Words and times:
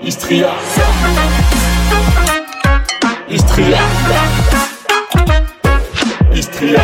Istria. 0.00 0.54
Istria. 3.28 3.78
Istria. 6.32 6.82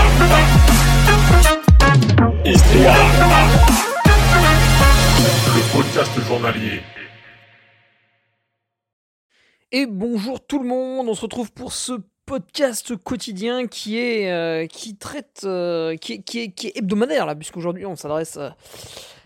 Istria. 2.45 2.95
Le 5.47 5.73
podcast 5.73 6.21
journalier. 6.27 6.81
Et 9.71 9.87
bonjour 9.87 10.45
tout 10.45 10.59
le 10.59 10.67
monde, 10.67 11.09
on 11.09 11.15
se 11.15 11.21
retrouve 11.21 11.53
pour 11.53 11.73
ce 11.73 11.93
podcast 12.27 12.97
quotidien 12.97 13.69
qui 13.69 13.97
est 13.99 14.33
euh, 14.33 14.67
qui 14.67 14.97
traite 14.97 15.43
euh, 15.45 15.97
qui, 15.97 16.15
est, 16.15 16.23
qui, 16.23 16.41
est, 16.41 16.51
qui 16.51 16.67
est 16.69 16.79
hebdomadaire 16.79 17.27
là 17.27 17.35
puisqu'aujourd'hui 17.35 17.87
on 17.87 17.97
s'adresse 17.97 18.39
à 18.39 18.57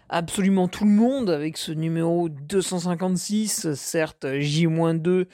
absolument 0.08 0.68
tout 0.68 0.84
le 0.84 0.90
monde 0.90 1.30
avec 1.30 1.56
ce 1.56 1.72
numéro 1.72 2.28
256 2.28 3.74
certes 3.74 4.26
J-2 4.38 5.26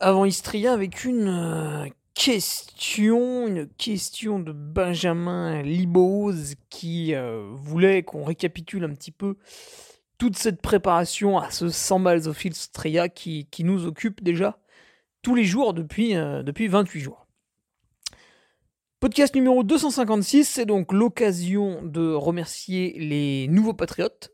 avant 0.00 0.24
Istria 0.24 0.72
avec 0.72 1.04
une 1.04 1.28
euh, 1.28 1.88
question 2.14 3.46
une 3.46 3.68
question 3.68 4.38
de 4.38 4.52
Benjamin 4.52 5.62
Libose 5.62 6.54
qui 6.70 7.14
voulait 7.52 8.02
qu'on 8.02 8.24
récapitule 8.24 8.84
un 8.84 8.94
petit 8.94 9.12
peu 9.12 9.36
toute 10.18 10.36
cette 10.36 10.62
préparation 10.62 11.38
à 11.38 11.50
ce 11.50 11.68
100 11.68 11.98
miles 11.98 12.28
of 12.28 12.44
Istria 12.44 13.08
qui, 13.08 13.46
qui 13.50 13.64
nous 13.64 13.86
occupe 13.86 14.22
déjà 14.22 14.58
tous 15.22 15.34
les 15.34 15.44
jours 15.44 15.74
depuis, 15.74 16.14
euh, 16.16 16.42
depuis 16.42 16.68
28 16.68 17.00
jours. 17.00 17.25
Podcast 19.06 19.36
numéro 19.36 19.62
256, 19.62 20.44
c'est 20.44 20.66
donc 20.66 20.92
l'occasion 20.92 21.80
de 21.80 22.12
remercier 22.12 22.98
les 22.98 23.46
nouveaux 23.46 23.72
patriotes. 23.72 24.32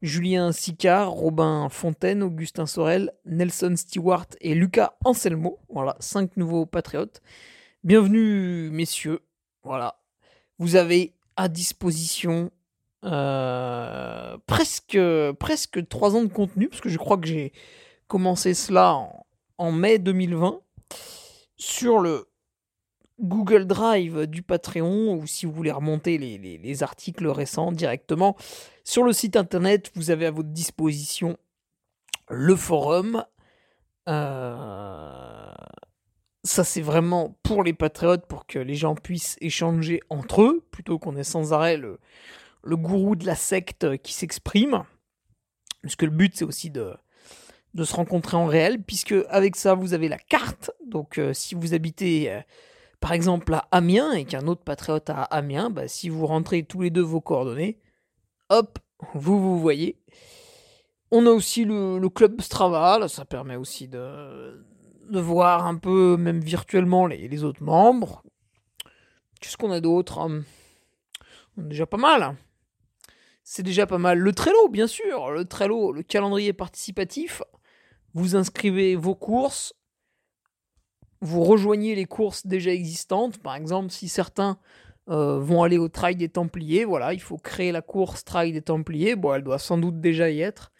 Julien 0.00 0.50
Sicard, 0.50 1.10
Robin 1.10 1.68
Fontaine, 1.68 2.22
Augustin 2.22 2.64
Sorel, 2.64 3.12
Nelson 3.26 3.74
Stewart 3.76 4.24
et 4.40 4.54
Lucas 4.54 4.94
Anselmo. 5.04 5.58
Voilà, 5.68 5.94
cinq 6.00 6.38
nouveaux 6.38 6.64
patriotes. 6.64 7.20
Bienvenue, 7.84 8.70
messieurs. 8.70 9.20
Voilà. 9.62 10.00
Vous 10.58 10.76
avez 10.76 11.12
à 11.36 11.48
disposition 11.48 12.50
euh, 13.04 14.38
presque, 14.46 14.98
presque 15.38 15.86
3 15.86 16.16
ans 16.16 16.22
de 16.22 16.32
contenu, 16.32 16.70
parce 16.70 16.80
que 16.80 16.88
je 16.88 16.96
crois 16.96 17.18
que 17.18 17.26
j'ai 17.26 17.52
commencé 18.06 18.54
cela 18.54 18.94
en, 18.94 19.26
en 19.58 19.70
mai 19.70 19.98
2020 19.98 20.62
sur 21.58 21.98
le 21.98 22.27
Google 23.20 23.66
Drive 23.66 24.26
du 24.26 24.42
Patreon 24.42 25.14
ou 25.14 25.26
si 25.26 25.46
vous 25.46 25.52
voulez 25.52 25.72
remonter 25.72 26.18
les, 26.18 26.82
articles 26.82 27.26
récents 27.26 27.72
directement 27.72 28.36
sur 28.84 29.02
le 29.02 29.12
site 29.12 29.36
internet, 29.36 29.90
vous 29.94 30.10
avez 30.10 30.26
à 30.26 30.30
votre 30.30 30.50
disposition 30.50 31.36
le 32.28 32.54
forum. 32.56 33.24
Euh, 34.08 35.52
ça 36.44 36.64
c'est 36.64 36.80
vraiment 36.80 37.36
pour 37.42 37.62
les 37.62 37.72
patriotes, 37.72 38.26
pour 38.26 38.46
que 38.46 38.58
les 38.58 38.74
gens 38.74 38.94
puissent 38.94 39.36
échanger 39.40 40.00
entre 40.08 40.42
eux, 40.42 40.64
plutôt 40.70 40.98
qu'on 40.98 41.16
ait 41.16 41.24
sans 41.24 41.52
arrêt 41.52 41.76
le, 41.76 41.98
le 42.62 42.76
gourou 42.76 43.16
de 43.16 43.26
la 43.26 43.34
secte 43.34 43.98
qui 43.98 44.12
s'exprime. 44.12 44.84
Parce 45.82 45.96
que 45.96 46.06
le 46.06 46.12
but 46.12 46.36
c'est 46.36 46.44
aussi 46.44 46.70
de, 46.70 46.94
de 47.74 47.84
se 47.84 47.94
rencontrer 47.94 48.36
en 48.36 48.46
réel, 48.46 48.82
puisque 48.82 49.14
avec 49.28 49.56
ça, 49.56 49.74
vous 49.74 49.94
avez 49.94 50.08
la 50.08 50.18
carte. 50.18 50.70
Donc, 50.86 51.18
euh, 51.18 51.32
si 51.32 51.54
vous 51.54 51.74
habitez, 51.74 52.30
euh, 52.32 52.40
par 53.00 53.12
exemple, 53.12 53.54
à 53.54 53.68
Amiens 53.70 54.12
et 54.12 54.24
qu'un 54.24 54.46
autre 54.46 54.62
patriote 54.62 55.10
à 55.10 55.22
Amiens, 55.22 55.70
bah, 55.70 55.88
si 55.88 56.08
vous 56.08 56.26
rentrez 56.26 56.62
tous 56.62 56.82
les 56.82 56.90
deux 56.90 57.02
vos 57.02 57.20
coordonnées, 57.20 57.78
hop, 58.48 58.78
vous 59.14 59.40
vous 59.40 59.60
voyez. 59.60 59.98
On 61.10 61.26
a 61.26 61.30
aussi 61.30 61.64
le, 61.64 62.06
club 62.08 62.40
Strava, 62.40 63.08
ça 63.08 63.24
permet 63.24 63.56
aussi 63.56 63.88
de, 63.88 64.62
voir 65.10 65.66
un 65.66 65.76
peu, 65.76 66.16
même 66.16 66.40
virtuellement, 66.40 67.06
les, 67.06 67.44
autres 67.44 67.62
membres. 67.62 68.22
Qu'est-ce 69.40 69.56
qu'on 69.56 69.70
a 69.70 69.80
d'autre 69.80 70.18
hum, 70.18 70.44
Déjà 71.56 71.86
pas 71.86 71.96
mal. 71.96 72.36
C'est 73.44 73.62
déjà 73.62 73.86
pas 73.86 73.98
mal. 73.98 74.18
Le 74.18 74.32
Trello, 74.32 74.68
bien 74.68 74.86
sûr. 74.86 75.30
Le 75.30 75.44
Trello, 75.44 75.92
le 75.92 76.02
calendrier 76.02 76.52
participatif 76.52 77.42
vous 78.14 78.36
inscrivez 78.36 78.96
vos 78.96 79.14
courses, 79.14 79.74
vous 81.20 81.42
rejoignez 81.42 81.94
les 81.94 82.04
courses 82.04 82.46
déjà 82.46 82.72
existantes. 82.72 83.38
Par 83.38 83.56
exemple, 83.56 83.90
si 83.90 84.08
certains 84.08 84.58
euh, 85.08 85.38
vont 85.38 85.62
aller 85.62 85.78
au 85.78 85.88
Trail 85.88 86.16
des 86.16 86.28
Templiers, 86.28 86.84
voilà, 86.84 87.12
il 87.14 87.20
faut 87.20 87.38
créer 87.38 87.72
la 87.72 87.82
course 87.82 88.24
Trail 88.24 88.52
des 88.52 88.62
Templiers. 88.62 89.16
Bon, 89.16 89.34
elle 89.34 89.42
doit 89.42 89.58
sans 89.58 89.78
doute 89.78 90.00
déjà 90.00 90.30
y 90.30 90.40
être. 90.40 90.72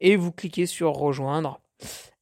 Et 0.00 0.16
vous 0.16 0.32
cliquez 0.32 0.66
sur 0.66 0.92
rejoindre. 0.92 1.60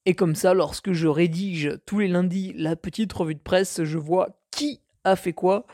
Et 0.05 0.15
comme 0.15 0.35
ça, 0.35 0.55
lorsque 0.55 0.93
je 0.93 1.07
rédige 1.07 1.79
tous 1.87 2.01
les 2.01 2.09
lundis 2.09 2.53
la 2.57 2.77
petite 2.77 3.13
revue 3.13 3.35
de 3.35 3.41
presse, 3.41 3.85
je 3.85 3.99
vois 3.99 4.31
qui 4.51 4.81
a 5.05 5.17
fait 5.17 5.33
quoi. 5.33 5.67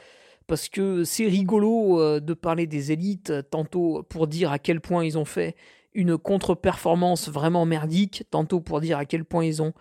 Parce 0.47 0.69
que 0.69 1.05
c'est 1.05 1.27
rigolo 1.27 2.01
euh, 2.01 2.21
de 2.21 2.35
parler 2.35 2.67
des 2.67 2.93
élites, 2.93 3.33
tantôt 3.51 4.03
pour 4.09 4.27
dire 4.27 4.51
à 4.53 4.59
quel 4.59 4.81
point 4.81 5.05
ils 5.05 5.19
ont 5.19 5.25
fait 5.25 5.57
une 5.95 6.17
contre-performance 6.17 7.29
vraiment 7.29 7.67
merdique, 7.67 8.25
tantôt 8.31 8.61
pour 8.61 8.81
dire 8.81 8.99
à 8.99 9.05
quel 9.05 9.25
point 9.25 9.45
ils 9.45 9.61
ont 9.63 9.73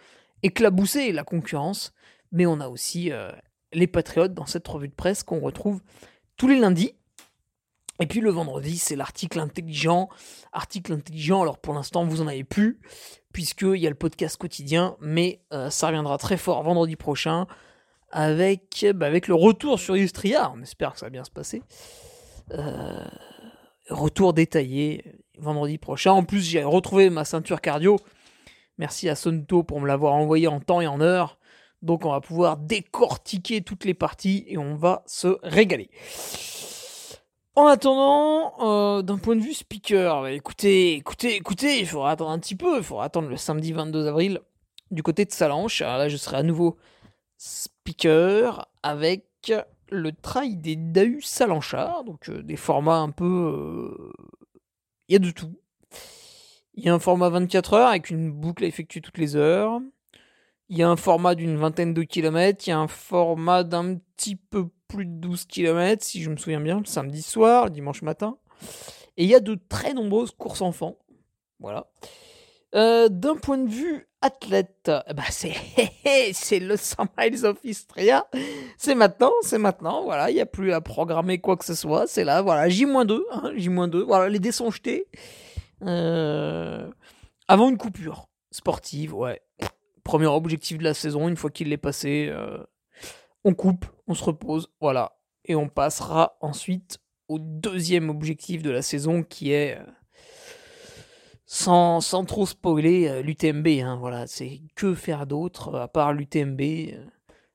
éclaboussé 0.44 1.12
la 1.12 1.24
concurrence, 1.24 1.94
mais 2.32 2.46
on 2.46 2.60
a 2.60 2.68
aussi 2.68 3.12
euh, 3.12 3.32
les 3.74 3.88
Patriotes 3.88 4.34
dans 4.34 4.46
cette 4.46 4.68
revue 4.68 4.88
de 4.88 4.94
presse 4.94 5.24
qu'on 5.24 5.40
retrouve 5.40 5.82
tous 6.36 6.48
les 6.48 6.60
lundis. 6.60 6.94
Et 8.00 8.06
puis 8.06 8.20
le 8.20 8.30
vendredi, 8.30 8.78
c'est 8.78 8.96
l'article 8.96 9.40
intelligent. 9.40 10.10
Article 10.54 10.94
intelligent, 10.94 11.42
alors 11.42 11.58
pour 11.58 11.74
l'instant, 11.74 12.06
vous 12.06 12.22
en 12.22 12.28
avez 12.28 12.44
plus, 12.44 12.80
puisqu'il 13.34 13.78
y 13.78 13.88
a 13.88 13.90
le 13.90 13.96
podcast 13.96 14.38
quotidien, 14.38 14.96
mais 15.02 15.42
euh, 15.52 15.70
ça 15.70 15.88
reviendra 15.88 16.18
très 16.18 16.38
fort 16.38 16.62
vendredi 16.64 16.96
prochain 16.96 17.48
avec, 18.12 18.86
bah, 18.96 19.08
avec 19.08 19.28
le 19.28 19.36
retour 19.36 19.80
sur 19.80 19.98
Illustria. 19.98 20.52
On 20.56 20.62
espère 20.62 20.94
que 20.94 21.00
ça 21.00 21.08
va 21.08 21.10
bien 21.10 21.24
se 21.24 21.32
passer. 21.32 21.62
Euh, 22.54 23.04
retour 23.90 24.34
détaillé 24.34 25.16
vendredi 25.38 25.78
prochain. 25.78 26.12
En 26.12 26.24
plus, 26.24 26.42
j'ai 26.42 26.64
retrouvé 26.64 27.10
ma 27.10 27.26
ceinture 27.26 27.62
cardio. 27.62 27.98
Merci 28.78 29.10
à 29.10 29.16
Sonto 29.16 29.64
pour 29.64 29.82
me 29.82 29.88
l'avoir 29.88 30.14
envoyé 30.14 30.48
en 30.48 30.60
temps 30.60 30.82
et 30.82 30.88
en 30.88 31.02
heure. 31.02 31.40
Donc 31.82 32.06
on 32.06 32.12
va 32.12 32.22
pouvoir 32.22 32.58
décortiquer 32.58 33.62
toutes 33.62 33.86
les 33.86 33.94
parties 33.94 34.46
et 34.48 34.58
on 34.58 34.76
va 34.76 35.04
se 35.06 35.38
régaler. 35.44 35.90
En 37.56 37.66
attendant, 37.66 38.54
euh, 38.60 39.02
d'un 39.02 39.18
point 39.18 39.36
de 39.36 39.42
vue 39.42 39.54
speaker, 39.54 40.22
bah, 40.22 40.32
écoutez, 40.32 40.94
écoutez, 40.94 41.36
écoutez, 41.36 41.80
il 41.80 41.88
faudra 41.88 42.12
attendre 42.12 42.30
un 42.30 42.40
petit 42.40 42.56
peu. 42.56 42.78
Il 42.78 42.84
faudra 42.84 43.06
attendre 43.06 43.30
le 43.30 43.38
samedi 43.38 43.74
22 43.74 44.08
avril 44.08 44.42
du 44.92 45.02
côté 45.02 45.26
de 45.26 45.32
Salanche. 45.32 45.82
Alors 45.82 45.98
là, 45.98 46.08
je 46.08 46.18
serai 46.18 46.38
à 46.38 46.44
nouveau 46.44 46.78
speaker 47.38 48.68
avec 48.84 49.26
le 49.90 50.12
trail 50.12 50.56
des 50.56 50.76
Dahu 50.76 51.22
Salanchard, 51.22 52.04
donc 52.04 52.30
euh, 52.30 52.44
des 52.44 52.58
formats 52.58 53.00
un 53.00 53.10
peu 53.10 53.26
euh, 53.26 54.14
il 55.08 55.14
y 55.14 55.16
a 55.16 55.20
de 55.20 55.32
tout. 55.32 55.54
Il 56.74 56.84
y 56.84 56.90
a 56.90 56.94
un 56.94 57.00
format 57.00 57.30
24 57.30 57.74
heures 57.74 57.88
avec 57.88 58.10
une 58.10 58.32
boucle 58.32 58.64
à 58.64 58.68
effectuer 58.68 59.02
toutes 59.02 59.18
les 59.18 59.36
heures. 59.36 59.80
Il 60.70 60.78
y 60.78 60.84
a 60.84 60.90
un 60.90 60.96
format 60.96 61.36
d'une 61.36 61.58
vingtaine 61.58 61.94
de 61.94 62.04
kilomètres. 62.04 62.68
Il 62.68 62.72
y 62.72 62.74
a 62.74 62.80
un 62.80 62.88
format 62.88 63.64
d'un 63.64 63.96
petit 63.96 64.36
peu 64.36 64.68
plus 64.88 65.06
de 65.06 65.12
12 65.12 65.46
kilomètres, 65.46 66.04
si 66.04 66.22
je 66.22 66.30
me 66.30 66.38
souviens 66.38 66.62
bien, 66.62 66.80
le 66.80 66.86
samedi 66.86 67.22
soir, 67.22 67.66
le 67.66 67.72
dimanche 67.72 68.02
matin. 68.02 68.38
Et 69.18 69.24
il 69.24 69.30
y 69.30 69.36
a 69.36 69.40
de 69.40 69.58
très 69.70 69.94
nombreuses 69.94 70.32
courses 70.32 70.62
enfants. 70.62 70.98
Voilà. 71.60 71.88
Euh, 72.76 73.10
d'un 73.10 73.36
point 73.36 73.58
de 73.58 73.70
vue 73.70 74.08
athlète, 74.22 74.92
bah 75.16 75.24
c'est, 75.30 75.54
c'est 76.34 76.60
le 76.60 76.76
100 76.76 77.08
miles 77.18 77.46
of 77.46 77.58
Istria. 77.64 78.28
C'est 78.78 78.96
maintenant, 78.96 79.32
c'est 79.42 79.58
maintenant. 79.58 80.04
Voilà, 80.04 80.30
il 80.30 80.36
n'y 80.36 80.42
a 80.42 80.46
plus 80.46 80.74
à 80.74 80.82
programmer 80.82 81.40
quoi 81.40 81.56
que 81.58 81.66
ce 81.66 81.76
soit. 81.76 82.08
C'est 82.08 82.24
là, 82.24 82.42
voilà, 82.42 82.70
J-2, 82.70 83.22
hein, 83.32 83.52
J-2. 83.56 84.04
Voilà, 84.04 84.30
les 84.30 84.40
dés 84.40 84.52
sont 84.52 84.70
jetés. 84.70 85.08
Euh, 85.84 86.90
avant 87.48 87.70
une 87.70 87.78
coupure 87.78 88.28
sportive, 88.52 89.16
ouais. 89.16 89.42
Premier 90.07 90.27
objectif 90.27 90.77
de 90.77 90.83
la 90.86 90.94
saison, 90.94 91.27
une 91.27 91.36
fois 91.36 91.50
qu'il 91.50 91.74
est 91.74 91.77
passé, 91.77 92.30
euh, 92.30 92.63
on 93.44 93.54
coupe, 93.54 93.86
on 94.07 94.13
se 94.13 94.24
repose, 94.24 94.69
voilà. 94.80 95.18
Et 95.44 95.54
on 95.56 95.68
passera 95.68 96.38
ensuite 96.39 97.00
au 97.27 97.39
deuxième 97.39 98.09
objectif 98.09 98.63
de 98.63 98.69
la 98.69 98.81
saison 98.81 99.21
qui 99.21 99.51
est 99.51 99.77
sans, 101.45 102.01
sans 102.01 102.25
trop 102.25 102.45
spoiler 102.45 103.07
euh, 103.07 103.21
l'UTMB. 103.21 103.68
Hein, 103.81 103.98
voilà, 104.00 104.27
c'est 104.27 104.62
que 104.75 104.94
faire 104.94 105.25
d'autre 105.25 105.74
euh, 105.74 105.83
à 105.83 105.88
part 105.88 106.13
l'UTMB. 106.13 106.62
Euh. 106.62 107.06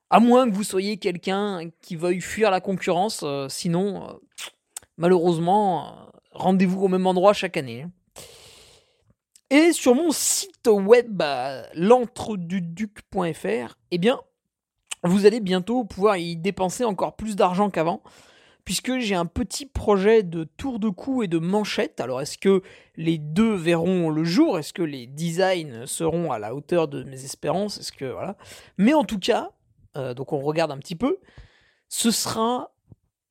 à 0.09 0.19
moins 0.19 0.49
que 0.49 0.53
vous 0.55 0.63
soyez 0.63 0.97
quelqu'un 0.97 1.69
qui 1.81 1.95
veuille 1.95 2.21
fuir 2.21 2.51
la 2.51 2.59
concurrence, 2.59 3.23
sinon, 3.49 4.19
malheureusement, 4.97 6.11
rendez-vous 6.31 6.81
au 6.83 6.87
même 6.87 7.07
endroit 7.07 7.33
chaque 7.33 7.57
année. 7.57 7.83
Hein. 7.83 7.91
Et 9.53 9.71
sur 9.71 9.93
mon 9.93 10.09
site 10.09 10.67
web, 10.67 11.21
l'entreduduc.fr, 11.75 13.77
eh 13.91 13.97
bien, 13.99 14.19
vous 15.03 15.27
allez 15.27 15.41
bientôt 15.41 15.83
pouvoir 15.83 16.17
y 16.17 16.35
dépenser 16.35 16.85
encore 16.85 17.15
plus 17.15 17.35
d'argent 17.35 17.69
qu'avant 17.69 18.01
puisque 18.65 18.97
j'ai 18.97 19.13
un 19.13 19.27
petit 19.27 19.67
projet 19.67 20.23
de 20.23 20.43
tour 20.43 20.79
de 20.79 20.89
cou 20.89 21.21
et 21.21 21.27
de 21.27 21.37
manchette. 21.37 22.01
Alors 22.01 22.19
est-ce 22.19 22.39
que 22.39 22.63
les 22.95 23.19
deux 23.19 23.53
verront 23.53 24.09
le 24.09 24.23
jour? 24.23 24.57
Est-ce 24.57 24.73
que 24.73 24.81
les 24.81 25.05
designs 25.05 25.85
seront 25.85 26.31
à 26.31 26.39
la 26.39 26.55
hauteur 26.55 26.87
de 26.87 27.03
mes 27.03 27.23
espérances? 27.23 27.77
Est-ce 27.77 27.91
que 27.91 28.05
voilà 28.05 28.37
Mais 28.79 28.95
en 28.95 29.03
tout 29.03 29.19
cas, 29.19 29.51
euh, 29.97 30.15
donc 30.15 30.33
on 30.33 30.39
regarde 30.39 30.71
un 30.71 30.79
petit 30.79 30.95
peu, 30.95 31.19
ce 31.89 32.09
sera 32.09 32.73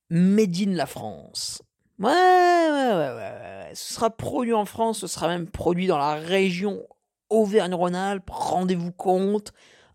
Made 0.08 0.56
in 0.56 0.74
la 0.74 0.86
France. 0.86 1.64
Ouais, 1.98 2.10
ouais, 2.10 2.92
ouais, 2.92 2.94
ouais, 2.94 3.61
Ce 3.74 3.94
sera 3.94 4.10
produit 4.10 4.54
en 4.54 4.64
France, 4.64 4.98
ce 5.00 5.06
sera 5.06 5.28
même 5.28 5.48
produit 5.48 5.86
dans 5.86 5.98
la 5.98 6.14
région 6.14 6.82
Auvergne-Rhône-Alpes. 7.30 8.30
Rendez-vous 8.30 8.92
compte, 8.92 9.52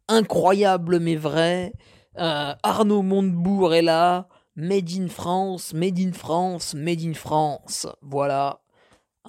incroyable 0.08 1.00
mais 1.00 1.16
vrai. 1.16 1.74
Euh, 2.18 2.54
Arnaud 2.64 3.02
Montebourg 3.02 3.74
est 3.74 3.82
là. 3.82 4.28
Made 4.56 4.90
in 4.98 5.08
France, 5.08 5.74
Made 5.74 6.00
in 6.00 6.14
France, 6.14 6.74
Made 6.74 7.04
in 7.04 7.14
France. 7.14 7.88
Voilà. 8.02 8.62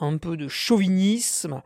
Un 0.00 0.16
peu 0.16 0.36
de 0.36 0.48
chauvinisme. 0.48 1.62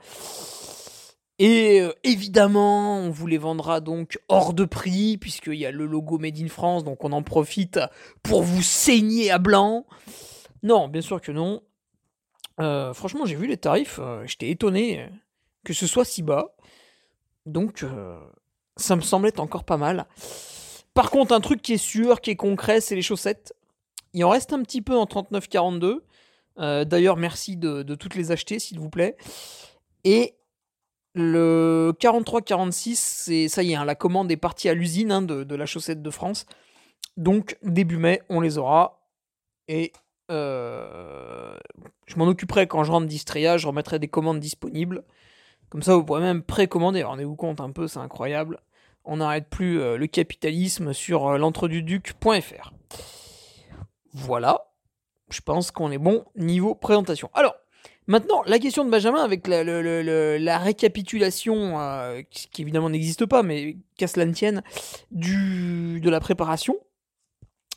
Et 1.39 1.81
euh, 1.81 1.93
évidemment, 2.03 2.99
on 2.99 3.11
vous 3.11 3.27
les 3.27 3.39
vendra 3.39 3.81
donc 3.81 4.19
hors 4.29 4.53
de 4.53 4.65
prix, 4.65 5.17
puisqu'il 5.19 5.55
y 5.55 5.67
a 5.67 5.71
le 5.71 5.87
logo 5.87 6.19
Made 6.19 6.39
in 6.39 6.49
France, 6.49 6.85
donc 6.85 7.05
on 7.05 7.13
en 7.13 7.23
profite 7.23 7.81
pour 8.23 8.43
vous 8.43 8.63
saigner 8.63 9.31
à 9.31 9.39
blanc. 9.39 9.87
Non, 10.63 10.89
bien 10.89 11.01
sûr 11.01 11.21
que 11.21 11.33
non. 11.33 11.63
Euh, 12.61 12.93
franchement, 12.93 13.27
j'ai 13.27 13.35
vu 13.35 13.47
les 13.47 13.57
tarifs, 13.57 14.01
j'étais 14.25 14.51
étonné 14.51 15.09
que 15.65 15.73
ce 15.73 15.87
soit 15.87 16.05
si 16.05 16.23
bas. 16.23 16.55
Donc, 17.47 17.85
ça 18.77 18.97
me 18.97 19.01
semblait 19.01 19.39
encore 19.39 19.65
pas 19.65 19.77
mal. 19.77 20.07
Par 20.95 21.11
contre, 21.11 21.33
un 21.33 21.41
truc 21.41 21.63
qui 21.63 21.75
est 21.75 21.79
sûr, 21.79 22.21
qui 22.21 22.31
est 22.31 22.37
concret, 22.37 22.81
c'est 22.81 22.95
les 22.95 23.03
chaussettes. 23.03 23.55
Il 24.13 24.25
en 24.25 24.31
reste 24.31 24.53
un 24.53 24.63
petit 24.63 24.83
peu 24.83 24.97
en 24.97 25.05
39-42. 25.05 26.01
Euh, 26.59 26.85
d'ailleurs, 26.85 27.17
merci 27.17 27.57
de, 27.57 27.83
toutes 27.95 28.15
les 28.15 28.31
acheter, 28.31 28.59
s'il 28.59 28.79
vous 28.79 28.91
plaît. 28.91 29.17
Et 30.05 30.35
le 31.15 31.95
43-46, 31.99 32.95
c'est 32.97 33.49
ça 33.49 33.63
y 33.63 33.73
est, 33.73 33.75
hein, 33.75 33.85
la 33.85 33.95
commande 33.95 34.31
est 34.31 34.37
partie 34.37 34.69
à 34.69 34.75
l'usine 34.75 35.13
hein, 35.13 35.23
de, 35.23 35.55
la 35.55 35.67
chaussette 35.67 36.03
de 36.03 36.11
France. 36.11 36.47
Donc, 37.17 37.57
début 37.63 37.97
mai, 37.97 38.23
on 38.29 38.41
les 38.41 38.59
aura. 38.59 39.07
Et 39.69 39.93
euh, 40.33 41.57
je 42.07 42.17
m'en 42.17 42.27
occuperai 42.27 42.67
quand 42.67 42.85
je 42.85 42.91
rentre 42.91 43.07
d'Istria, 43.07 43.57
je 43.59 43.67
remettrai 43.67 43.99
des 43.99 44.09
commandes 44.09 44.41
disponibles. 44.41 45.05
Comme 45.69 45.83
ça, 45.83 45.95
vous 45.95 46.05
pourrez 46.05 46.21
même 46.21 46.43
précommander. 46.43 47.03
Rendez-vous 47.03 47.37
compte 47.37 47.61
un 47.61 47.71
peu, 47.71 47.87
c'est 47.89 47.99
incroyable 47.99 48.59
on 49.05 49.17
n'arrête 49.17 49.49
plus 49.49 49.81
euh, 49.81 49.97
le 49.97 50.07
capitalisme 50.07 50.93
sur 50.93 51.27
euh, 51.27 51.39
l'entreduduc.fr. 51.39 52.73
Voilà, 54.13 54.71
je 55.31 55.41
pense 55.41 55.71
qu'on 55.71 55.91
est 55.91 55.99
bon 55.99 56.25
niveau 56.37 56.75
présentation. 56.75 57.31
Alors, 57.35 57.55
maintenant, 58.07 58.43
la 58.47 58.59
question 58.59 58.85
de 58.85 58.91
Benjamin 58.91 59.23
avec 59.23 59.49
la, 59.49 60.59
récapitulation, 60.59 61.81
euh, 61.81 62.23
qui, 62.31 62.63
évidemment 62.63 62.91
n'existe 62.91 63.27
pas, 63.27 63.43
mais 63.43 63.79
qu'à 63.97 64.07
cela 64.07 64.27
ne 64.27 64.33
tienne, 64.33 64.63
du, 65.11 66.01
de 66.01 66.11
la 66.11 66.21
préparation. 66.21 66.79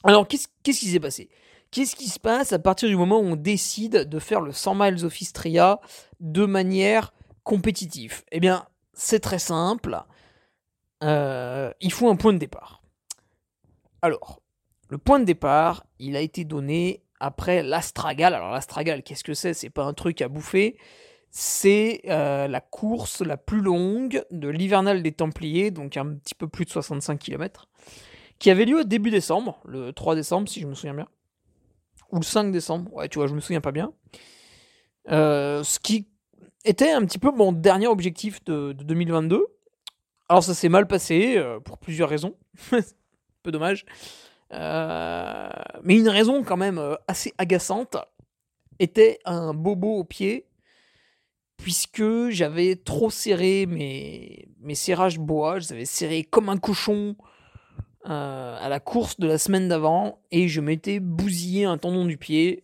Alors, 0.03 0.27
qu'est-ce 0.27 0.47
qui 0.63 0.73
s'est 0.73 0.99
passé? 0.99 1.29
Qu'est-ce 1.75 1.97
qui 1.97 2.07
se 2.07 2.21
passe 2.21 2.53
à 2.53 2.59
partir 2.59 2.87
du 2.87 2.95
moment 2.95 3.19
où 3.19 3.25
on 3.25 3.35
décide 3.35 4.07
de 4.07 4.19
faire 4.19 4.39
le 4.39 4.53
100 4.53 4.75
miles 4.75 5.03
of 5.03 5.19
Istria 5.19 5.81
de 6.21 6.45
manière 6.45 7.13
compétitive? 7.43 8.23
Eh 8.31 8.39
bien, 8.39 8.65
c'est 8.93 9.19
très 9.19 9.39
simple. 9.39 10.01
Euh, 11.03 11.73
il 11.81 11.91
faut 11.91 12.09
un 12.09 12.15
point 12.15 12.31
de 12.31 12.37
départ. 12.37 12.81
Alors, 14.01 14.41
le 14.87 14.97
point 14.97 15.19
de 15.19 15.25
départ, 15.25 15.85
il 15.99 16.15
a 16.15 16.21
été 16.21 16.45
donné 16.45 17.03
après 17.19 17.61
l'Astragal. 17.61 18.33
Alors 18.33 18.51
l'Astragal, 18.51 19.03
qu'est-ce 19.03 19.25
que 19.25 19.33
c'est? 19.33 19.53
C'est 19.53 19.69
pas 19.69 19.83
un 19.83 19.93
truc 19.93 20.21
à 20.21 20.29
bouffer. 20.29 20.77
C'est 21.29 22.03
euh, 22.07 22.47
la 22.47 22.61
course 22.61 23.19
la 23.19 23.35
plus 23.35 23.59
longue 23.59 24.23
de 24.31 24.47
l'hivernal 24.47 25.03
des 25.03 25.11
Templiers, 25.11 25.71
donc 25.71 25.97
un 25.97 26.15
petit 26.15 26.35
peu 26.35 26.47
plus 26.47 26.63
de 26.63 26.69
65 26.69 27.19
km, 27.19 27.67
qui 28.39 28.49
avait 28.49 28.63
lieu 28.63 28.85
début 28.85 29.11
décembre, 29.11 29.59
le 29.65 29.91
3 29.91 30.15
décembre 30.15 30.47
si 30.47 30.61
je 30.61 30.67
me 30.67 30.73
souviens 30.73 30.93
bien, 30.93 31.07
ou 32.11 32.17
le 32.17 32.23
5 32.23 32.51
décembre, 32.51 32.93
ouais 32.93 33.09
tu 33.09 33.19
vois 33.19 33.27
je 33.27 33.33
me 33.33 33.39
souviens 33.39 33.61
pas 33.61 33.71
bien. 33.71 33.93
Euh, 35.09 35.63
ce 35.63 35.79
qui 35.79 36.07
était 36.63 36.91
un 36.91 37.05
petit 37.05 37.19
peu 37.19 37.31
mon 37.31 37.51
dernier 37.51 37.87
objectif 37.87 38.43
de 38.45 38.73
2022, 38.73 39.45
alors 40.29 40.43
ça 40.43 40.53
s'est 40.53 40.69
mal 40.69 40.87
passé 40.87 41.35
euh, 41.37 41.59
pour 41.59 41.77
plusieurs 41.77 42.09
raisons. 42.09 42.35
peu 43.43 43.51
dommage. 43.51 43.85
Euh, 44.53 45.49
mais 45.83 45.95
une 45.95 46.09
raison 46.09 46.43
quand 46.43 46.57
même 46.57 46.97
assez 47.07 47.33
agaçante 47.37 47.97
était 48.79 49.19
un 49.25 49.53
bobo 49.53 49.97
au 49.97 50.03
pied 50.03 50.47
puisque 51.57 52.29
j'avais 52.29 52.75
trop 52.75 53.09
serré 53.09 53.65
mes, 53.65 54.47
mes 54.59 54.75
serrages 54.75 55.19
bois, 55.19 55.59
je 55.59 55.67
les 55.67 55.73
avais 55.73 55.85
serrés 55.85 56.23
comme 56.23 56.49
un 56.49 56.57
cochon 56.57 57.15
à 58.05 58.67
la 58.69 58.79
course 58.79 59.19
de 59.19 59.27
la 59.27 59.37
semaine 59.37 59.67
d'avant 59.67 60.19
et 60.31 60.47
je 60.47 60.61
m'étais 60.61 60.99
bousillé 60.99 61.65
un 61.65 61.77
tendon 61.77 62.05
du 62.05 62.17
pied. 62.17 62.63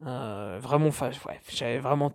vraiment, 0.00 0.90
ouais, 0.90 1.40
j'avais 1.48 1.78
vraiment 1.78 2.12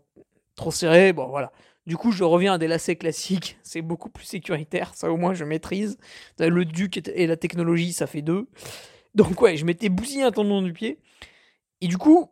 trop 0.56 0.72
serré. 0.72 1.12
Bon 1.12 1.28
voilà, 1.28 1.52
du 1.88 1.98
coup, 1.98 2.12
je 2.12 2.24
reviens 2.24 2.54
à 2.54 2.58
des 2.58 2.68
lacets 2.68 2.96
classiques. 2.96 3.58
C'est 3.64 3.82
beaucoup 3.82 4.10
plus 4.10 4.26
sécuritaire. 4.26 4.94
Ça, 4.94 5.12
au 5.12 5.18
moins, 5.18 5.34
je 5.34 5.44
maîtrise. 5.44 5.98
Le 6.40 6.66
duc 6.66 7.02
et 7.14 7.28
la 7.28 7.38
technologie, 7.38 7.94
ça 7.94 8.08
fait 8.08 8.22
deux. 8.22 8.48
Donc, 9.16 9.42
ouais, 9.42 9.58
je 9.58 9.66
m'étais 9.66 9.90
bousillé 9.90 10.24
un 10.24 10.32
tendon 10.32 10.62
du 10.62 10.74
pied. 10.74 11.00
Et 11.82 11.88
du 11.88 11.98
coup, 11.98 12.32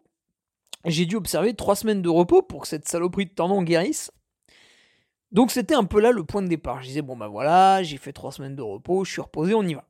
j'ai 0.86 1.06
dû 1.06 1.16
observer 1.16 1.54
trois 1.56 1.76
semaines 1.76 2.02
de 2.02 2.10
repos 2.10 2.42
pour 2.42 2.62
que 2.62 2.68
cette 2.68 2.88
saloperie 2.88 3.26
de 3.26 3.34
tendon 3.34 3.64
guérisse. 3.64 4.12
Donc, 5.32 5.52
c'était 5.52 5.76
un 5.76 5.84
peu 5.84 6.00
là 6.00 6.12
le 6.12 6.24
point 6.24 6.42
de 6.42 6.48
départ. 6.48 6.82
Je 6.82 6.88
disais, 6.88 7.02
bon, 7.02 7.18
bah 7.18 7.28
voilà, 7.28 7.84
j'ai 7.84 7.98
fait 7.98 8.14
trois 8.14 8.32
semaines 8.32 8.56
de 8.56 8.62
repos, 8.62 9.04
je 9.04 9.12
suis 9.12 9.22
reposé, 9.22 9.54
on 9.54 9.64
y 9.64 9.74
va. 9.74 9.89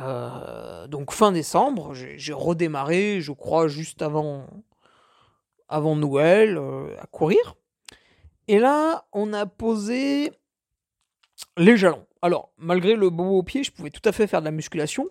Euh, 0.00 0.86
donc, 0.86 1.12
fin 1.12 1.32
décembre, 1.32 1.94
j'ai 1.94 2.32
redémarré, 2.32 3.20
je 3.20 3.32
crois, 3.32 3.68
juste 3.68 4.02
avant, 4.02 4.46
avant 5.68 5.96
Noël, 5.96 6.56
euh, 6.58 6.96
à 7.00 7.06
courir. 7.06 7.56
Et 8.48 8.58
là, 8.58 9.06
on 9.12 9.32
a 9.32 9.46
posé 9.46 10.32
les 11.56 11.76
jalons. 11.76 12.06
Alors, 12.22 12.52
malgré 12.58 12.94
le 12.94 13.10
bobo 13.10 13.38
au 13.38 13.42
pied, 13.42 13.64
je 13.64 13.70
pouvais 13.70 13.90
tout 13.90 14.06
à 14.06 14.12
fait 14.12 14.26
faire 14.26 14.40
de 14.40 14.46
la 14.46 14.50
musculation. 14.50 15.08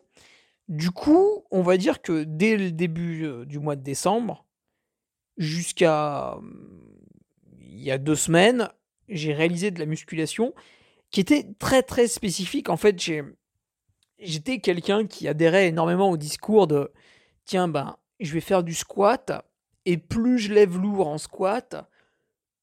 Du 0.68 0.91
coup, 0.91 1.44
on 1.51 1.62
va 1.62 1.77
dire 1.77 2.01
que 2.01 2.24
dès 2.24 2.57
le 2.57 2.71
début 2.71 3.25
euh, 3.25 3.45
du 3.45 3.59
mois 3.59 3.75
de 3.75 3.83
décembre, 3.83 4.45
jusqu'à 5.38 6.38
il 7.59 7.83
y 7.83 7.91
a 7.91 7.97
deux 7.97 8.15
semaines, 8.15 8.69
j'ai 9.09 9.33
réalisé 9.33 9.71
de 9.71 9.79
la 9.79 9.86
musculation 9.86 10.53
qui 11.12 11.19
était 11.19 11.47
très 11.59 11.84
très 11.84 12.08
spécifique. 12.08 12.69
En 12.69 12.77
fait, 12.77 13.00
j'étais 14.24 14.60
quelqu'un 14.60 15.06
qui 15.06 15.27
adhérait 15.27 15.68
énormément 15.68 16.10
au 16.10 16.18
discours 16.18 16.68
de 16.68 16.92
tiens, 17.46 17.68
ben, 17.68 17.98
je 18.20 18.34
vais 18.34 18.42
faire 18.42 18.63
du 18.63 18.74
squat, 18.74 19.46
et 19.86 19.98
plus 19.98 20.39
je 20.39 20.53
lève 20.53 20.77
lourd 20.77 21.08
en 21.08 21.18
squat, 21.18 21.89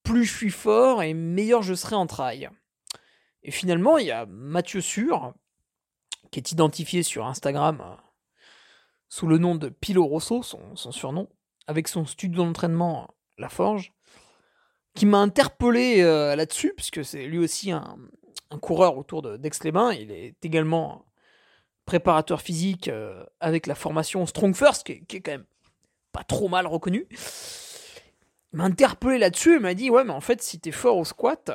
plus 0.02 0.25
je 0.25 0.37
suis 0.37 0.50
fort 0.50 1.02
et 1.02 1.14
meilleur 1.14 1.62
je 1.62 1.75
serai 1.75 1.97
en 1.97 2.07
trail. 2.07 2.50
Et 3.43 3.50
finalement, 3.50 3.99
il 3.99 4.07
y 4.07 4.11
a 4.11 4.26
Mathieu 4.26 4.81
Sûr, 4.81 5.35
qui 6.31 6.38
est 6.38 6.52
identifié 6.52 7.02
sur 7.02 7.26
Instagram 7.26 7.81
euh, 7.81 7.95
sous 9.09 9.26
le 9.26 9.38
nom 9.38 9.55
de 9.55 9.69
Pilo 9.69 10.07
Rosso, 10.07 10.43
son, 10.43 10.93
surnom, 10.93 11.29
avec 11.67 11.88
son 11.88 12.07
studio 12.07 12.45
d'entraînement 12.45 13.09
La 13.38 13.49
Forge, 13.49 13.93
qui 14.95 15.07
m'a 15.07 15.19
interpellé 15.19 16.02
euh, 16.02 16.37
là-dessus, 16.37 16.73
puisque 16.76 17.05
c'est 17.05 17.26
lui 17.26 17.38
aussi 17.38 17.71
un, 17.73 17.99
coureur 18.61 18.97
autour 18.99 19.23
d'Aix-les-Bains. 19.38 19.93
il 19.93 20.11
est 20.11 20.45
également 20.45 21.07
préparateur 21.90 22.40
physique 22.40 22.87
euh, 22.87 23.25
avec 23.40 23.66
la 23.66 23.75
formation 23.75 24.25
Strong 24.25 24.54
First, 24.54 24.85
qui 24.85 25.16
est 25.16 25.20
quand 25.20 25.32
même 25.32 25.44
pas 26.12 26.23
trop 26.23 26.49
mal 26.49 26.68
reconnue 26.68 27.09
m'a 28.52 28.68
là-dessus 28.68 29.56
et 29.56 29.59
m'a 29.59 29.75
dit 29.75 29.90
Ouais, 29.90 30.04
mais 30.04 30.12
en 30.12 30.20
fait, 30.20 30.40
si 30.40 30.61
t'es 30.61 30.70
fort 30.70 30.97
au 30.97 31.04
squat, 31.04 31.50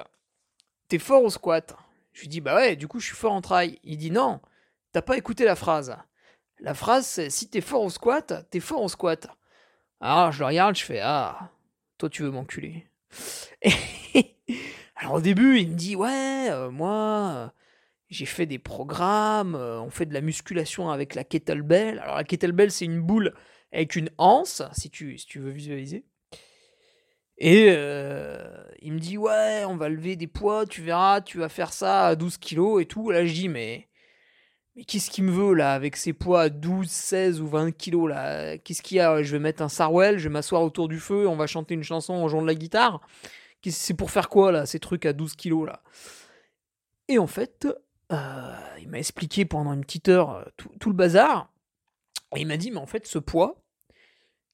t'es 0.87 0.99
fort 0.99 1.23
au 1.23 1.29
squat. 1.29 1.75
Je 2.13 2.21
lui 2.21 2.27
dis 2.27 2.41
Bah 2.41 2.55
ouais, 2.55 2.75
du 2.75 2.87
coup, 2.87 2.99
je 2.99 3.07
suis 3.07 3.15
fort 3.15 3.33
en 3.33 3.41
trail. 3.41 3.79
Il 3.83 3.97
dit 3.97 4.11
Non, 4.11 4.41
t'as 4.91 5.01
pas 5.01 5.17
écouté 5.17 5.45
la 5.45 5.55
phrase. 5.55 5.95
La 6.59 6.73
phrase, 6.73 7.05
c'est 7.05 7.29
Si 7.29 7.49
t'es 7.49 7.61
fort 7.61 7.83
au 7.83 7.89
squat, 7.89 8.45
t'es 8.49 8.59
fort 8.59 8.81
au 8.81 8.89
squat. 8.89 9.27
Alors, 10.01 10.31
je 10.31 10.39
le 10.39 10.45
regarde, 10.45 10.75
je 10.75 10.83
fais 10.83 10.99
Ah, 11.01 11.49
toi, 11.97 12.09
tu 12.09 12.23
veux 12.23 12.31
m'enculer. 12.31 12.87
Alors, 14.97 15.13
au 15.15 15.21
début, 15.21 15.59
il 15.59 15.69
me 15.71 15.75
dit 15.75 15.95
Ouais, 15.95 16.49
euh, 16.49 16.69
moi. 16.69 17.53
J'ai 18.09 18.25
fait 18.25 18.45
des 18.45 18.59
programmes, 18.59 19.55
euh, 19.55 19.81
on 19.81 19.89
fait 19.89 20.05
de 20.05 20.13
la 20.13 20.21
musculation 20.21 20.89
avec 20.89 21.15
la 21.15 21.23
kettlebell. 21.23 21.99
Alors 21.99 22.15
la 22.15 22.23
kettlebell, 22.23 22.71
c'est 22.71 22.85
une 22.85 23.01
boule 23.01 23.33
avec 23.71 23.95
une 23.95 24.09
anse, 24.17 24.61
si 24.73 24.89
tu, 24.89 25.17
si 25.17 25.25
tu 25.25 25.39
veux 25.39 25.51
visualiser. 25.51 26.05
Et 27.37 27.67
euh, 27.69 28.63
il 28.81 28.93
me 28.93 28.99
dit 28.99 29.17
ouais, 29.17 29.65
on 29.67 29.75
va 29.75 29.89
lever 29.89 30.15
des 30.15 30.27
poids, 30.27 30.65
tu 30.65 30.81
verras, 30.81 31.21
tu 31.21 31.39
vas 31.39 31.49
faire 31.49 31.73
ça 31.73 32.07
à 32.07 32.15
12 32.15 32.37
kilos 32.37 32.81
et 32.81 32.85
tout. 32.85 33.11
Là 33.11 33.25
je 33.25 33.33
dis 33.33 33.49
mais 33.49 33.89
mais 34.75 34.83
qu'est-ce 34.83 35.09
qu'il 35.09 35.23
me 35.23 35.31
veut 35.31 35.53
là 35.53 35.73
avec 35.73 35.95
ses 35.95 36.11
poids 36.11 36.41
à 36.43 36.49
12, 36.49 36.89
16 36.89 37.41
ou 37.41 37.47
20 37.47 37.71
kilos 37.71 38.09
là? 38.09 38.57
Qu'est-ce 38.57 38.81
qu'il 38.81 38.97
y 38.97 38.99
a? 38.99 39.23
Je 39.23 39.31
vais 39.31 39.39
mettre 39.39 39.61
un 39.63 39.69
sarwell, 39.69 40.17
je 40.17 40.25
vais 40.25 40.33
m'asseoir 40.33 40.63
autour 40.63 40.89
du 40.89 40.99
feu, 40.99 41.27
on 41.27 41.37
va 41.37 41.47
chanter 41.47 41.73
une 41.73 41.83
chanson 41.83 42.13
en 42.13 42.27
jouant 42.27 42.41
de 42.41 42.47
la 42.47 42.55
guitare. 42.55 43.01
C'est 43.67 43.95
pour 43.95 44.11
faire 44.11 44.29
quoi 44.29 44.51
là, 44.51 44.65
ces 44.65 44.79
trucs 44.79 45.05
à 45.05 45.13
12 45.13 45.35
kilos 45.35 45.65
là? 45.65 45.81
Et 47.07 47.19
en 47.19 47.27
fait, 47.27 47.67
euh, 48.11 48.55
il 48.79 48.89
m'a 48.89 48.99
expliqué 48.99 49.45
pendant 49.45 49.73
une 49.73 49.83
petite 49.83 50.09
heure 50.09 50.31
euh, 50.31 50.43
tout, 50.57 50.89
le 50.89 50.95
bazar. 50.95 51.51
Et 52.35 52.41
il 52.41 52.47
m'a 52.47 52.57
dit, 52.57 52.71
mais 52.71 52.79
en 52.79 52.85
fait, 52.85 53.07
ce 53.07 53.19
poids, 53.19 53.63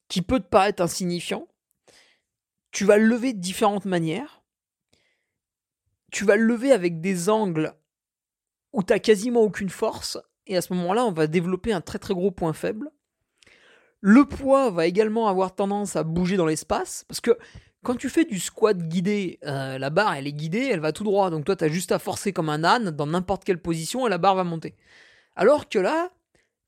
qui 0.07 0.21
peut 0.21 0.39
te 0.39 0.47
paraître 0.47 0.83
insignifiant, 0.83 1.47
tu 2.71 2.85
vas 2.85 2.97
le 2.97 3.05
lever 3.05 3.33
de 3.33 3.39
différentes 3.39 3.85
manières. 3.85 4.43
Tu 6.11 6.25
vas 6.25 6.35
le 6.35 6.45
lever 6.45 6.71
avec 6.71 7.01
des 7.01 7.29
angles 7.29 7.73
où 8.73 8.83
tu 8.83 8.97
quasiment 8.99 9.41
aucune 9.41 9.69
force, 9.69 10.17
et 10.47 10.55
à 10.55 10.61
ce 10.61 10.73
moment-là, 10.73 11.05
on 11.05 11.11
va 11.11 11.27
développer 11.27 11.73
un 11.73 11.81
très 11.81 11.99
très 11.99 12.13
gros 12.13 12.31
point 12.31 12.53
faible. 12.53 12.89
Le 13.99 14.25
poids 14.25 14.71
va 14.71 14.87
également 14.87 15.27
avoir 15.27 15.55
tendance 15.55 15.95
à 15.95 16.03
bouger 16.03 16.37
dans 16.37 16.45
l'espace, 16.45 17.03
parce 17.07 17.19
que 17.21 17.37
quand 17.83 17.95
tu 17.95 18.09
fais 18.09 18.25
du 18.25 18.39
squat 18.39 18.77
guidé, 18.77 19.39
euh, 19.45 19.77
la 19.77 19.89
barre 19.89 20.13
elle 20.13 20.27
est 20.27 20.33
guidée, 20.33 20.69
elle 20.71 20.79
va 20.79 20.91
tout 20.91 21.03
droit, 21.03 21.29
donc 21.29 21.45
toi 21.45 21.55
tu 21.55 21.63
as 21.63 21.69
juste 21.69 21.91
à 21.91 21.99
forcer 21.99 22.31
comme 22.31 22.49
un 22.49 22.63
âne 22.63 22.91
dans 22.91 23.07
n'importe 23.07 23.43
quelle 23.43 23.61
position 23.61 24.05
et 24.05 24.09
la 24.09 24.17
barre 24.17 24.35
va 24.35 24.43
monter. 24.43 24.75
Alors 25.35 25.67
que 25.67 25.79
là, 25.79 26.09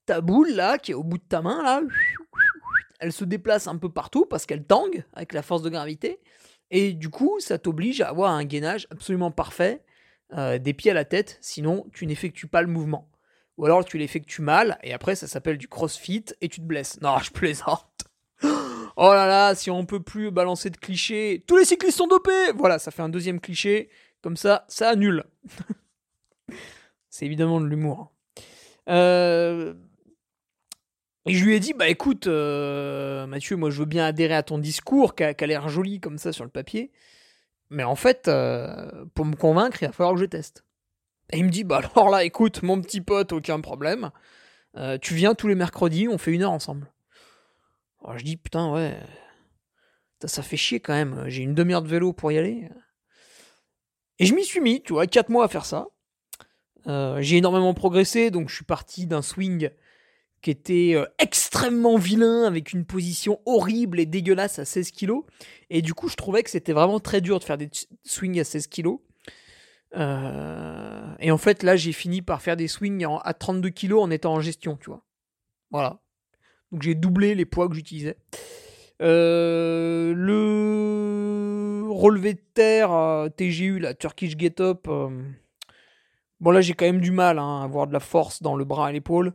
ta 0.06 0.20
boule 0.20 0.50
là, 0.50 0.78
qui 0.78 0.90
est 0.92 0.94
au 0.94 1.04
bout 1.04 1.18
de 1.18 1.24
ta 1.24 1.40
main 1.40 1.62
là, 1.62 1.82
elle 2.98 3.12
se 3.12 3.24
déplace 3.24 3.68
un 3.68 3.76
peu 3.76 3.90
partout 3.90 4.26
parce 4.26 4.46
qu'elle 4.46 4.64
tangue 4.64 5.04
avec 5.12 5.32
la 5.32 5.42
force 5.42 5.62
de 5.62 5.70
gravité, 5.70 6.20
et 6.70 6.92
du 6.92 7.10
coup 7.10 7.38
ça 7.38 7.58
t'oblige 7.58 8.00
à 8.00 8.08
avoir 8.08 8.32
un 8.32 8.44
gainage 8.44 8.88
absolument 8.90 9.30
parfait 9.30 9.84
euh, 10.32 10.58
des 10.58 10.74
pieds 10.74 10.90
à 10.90 10.94
la 10.94 11.04
tête, 11.04 11.38
sinon 11.40 11.86
tu 11.92 12.06
n'effectues 12.06 12.48
pas 12.48 12.62
le 12.62 12.68
mouvement. 12.68 13.08
Ou 13.56 13.66
alors 13.66 13.84
tu 13.84 13.98
l'effectues 13.98 14.42
mal, 14.42 14.78
et 14.82 14.92
après 14.92 15.14
ça 15.14 15.28
s'appelle 15.28 15.58
du 15.58 15.68
crossfit, 15.68 16.24
et 16.40 16.48
tu 16.48 16.60
te 16.60 16.66
blesses. 16.66 17.00
Non, 17.02 17.18
je 17.18 17.30
plaisante. 17.30 17.86
Oh 18.96 19.12
là 19.12 19.26
là, 19.26 19.54
si 19.54 19.70
on 19.70 19.86
peut 19.86 20.00
plus 20.00 20.30
balancer 20.30 20.70
de 20.70 20.76
clichés, 20.76 21.42
tous 21.46 21.56
les 21.56 21.64
cyclistes 21.64 21.98
sont 21.98 22.06
dopés 22.06 22.52
Voilà, 22.54 22.78
ça 22.78 22.90
fait 22.90 23.02
un 23.02 23.08
deuxième 23.08 23.40
cliché, 23.40 23.90
comme 24.22 24.36
ça, 24.36 24.64
ça 24.68 24.90
annule. 24.90 25.24
C'est 27.10 27.26
évidemment 27.26 27.60
de 27.60 27.66
l'humour. 27.66 28.12
Euh, 28.88 29.74
et 31.26 31.34
je 31.34 31.44
lui 31.44 31.54
ai 31.54 31.60
dit, 31.60 31.72
bah 31.72 31.88
écoute, 31.88 32.26
euh, 32.26 33.26
Mathieu, 33.26 33.56
moi 33.56 33.70
je 33.70 33.78
veux 33.78 33.84
bien 33.84 34.04
adhérer 34.04 34.34
à 34.34 34.42
ton 34.42 34.58
discours, 34.58 35.14
qui 35.14 35.24
a, 35.24 35.34
l'air 35.46 35.68
joli 35.68 36.00
comme 36.00 36.18
ça 36.18 36.32
sur 36.32 36.44
le 36.44 36.50
papier. 36.50 36.92
Mais 37.70 37.84
en 37.84 37.96
fait, 37.96 38.28
euh, 38.28 39.04
pour 39.14 39.24
me 39.24 39.34
convaincre, 39.34 39.82
il 39.82 39.86
va 39.86 39.92
falloir 39.92 40.14
que 40.14 40.20
je 40.20 40.26
teste. 40.26 40.64
Et 41.32 41.38
il 41.38 41.44
me 41.44 41.50
dit, 41.50 41.64
bah 41.64 41.80
alors 41.94 42.10
là, 42.10 42.24
écoute, 42.24 42.62
mon 42.62 42.80
petit 42.80 43.00
pote, 43.00 43.32
aucun 43.32 43.60
problème. 43.60 44.10
Tu 45.00 45.14
viens 45.14 45.34
tous 45.34 45.46
les 45.46 45.54
mercredis, 45.54 46.08
on 46.08 46.18
fait 46.18 46.32
une 46.32 46.42
heure 46.42 46.50
ensemble. 46.50 46.90
Alors 48.04 48.18
je 48.18 48.24
dis, 48.24 48.36
putain, 48.36 48.70
ouais. 48.72 48.96
Ça, 50.26 50.42
fait 50.42 50.56
chier 50.56 50.80
quand 50.80 50.94
même. 50.94 51.24
J'ai 51.28 51.42
une 51.42 51.54
demi-heure 51.54 51.82
de 51.82 51.88
vélo 51.88 52.12
pour 52.12 52.32
y 52.32 52.38
aller. 52.38 52.68
Et 54.18 54.26
je 54.26 54.34
m'y 54.34 54.44
suis 54.44 54.60
mis, 54.60 54.82
tu 54.82 54.92
vois, 54.92 55.06
4 55.06 55.28
mois 55.28 55.44
à 55.44 55.48
faire 55.48 55.66
ça. 55.66 55.88
Euh, 56.86 57.20
j'ai 57.20 57.38
énormément 57.38 57.74
progressé, 57.74 58.30
donc 58.30 58.48
je 58.48 58.54
suis 58.54 58.64
parti 58.64 59.06
d'un 59.06 59.22
swing 59.22 59.70
qui 60.42 60.50
était 60.50 60.92
euh, 60.94 61.06
extrêmement 61.18 61.96
vilain, 61.96 62.44
avec 62.44 62.72
une 62.72 62.84
position 62.84 63.40
horrible 63.46 63.98
et 63.98 64.06
dégueulasse 64.06 64.58
à 64.58 64.64
16 64.64 64.92
kg. 64.92 65.12
Et 65.70 65.82
du 65.82 65.94
coup, 65.94 66.08
je 66.08 66.16
trouvais 66.16 66.42
que 66.42 66.50
c'était 66.50 66.74
vraiment 66.74 67.00
très 67.00 67.20
dur 67.20 67.38
de 67.38 67.44
faire 67.44 67.58
des 67.58 67.70
swings 68.04 68.38
à 68.38 68.44
16 68.44 68.66
kg. 68.68 68.96
Euh, 69.96 71.14
et 71.20 71.30
en 71.30 71.38
fait, 71.38 71.62
là, 71.62 71.76
j'ai 71.76 71.92
fini 71.92 72.20
par 72.20 72.42
faire 72.42 72.56
des 72.56 72.68
swings 72.68 73.06
à 73.24 73.34
32 73.34 73.70
kg 73.70 73.94
en 73.94 74.10
étant 74.10 74.34
en 74.34 74.40
gestion, 74.40 74.76
tu 74.76 74.90
vois. 74.90 75.04
Voilà. 75.70 76.03
Donc 76.74 76.82
j'ai 76.82 76.94
doublé 76.94 77.34
les 77.34 77.46
poids 77.46 77.68
que 77.68 77.74
j'utilisais. 77.74 78.16
Euh, 79.00 80.12
le 80.14 81.90
relevé 81.90 82.34
de 82.34 82.42
terre 82.52 82.90
TGU, 83.36 83.78
la 83.78 83.94
Turkish 83.94 84.36
Get 84.36 84.60
Up. 84.60 84.88
bon, 86.40 86.50
là, 86.50 86.60
j'ai 86.60 86.74
quand 86.74 86.84
même 86.84 87.00
du 87.00 87.12
mal 87.12 87.38
hein, 87.38 87.60
à 87.60 87.64
avoir 87.64 87.86
de 87.86 87.92
la 87.92 88.00
force 88.00 88.42
dans 88.42 88.56
le 88.56 88.64
bras 88.64 88.90
et 88.90 88.92
l'épaule. 88.92 89.32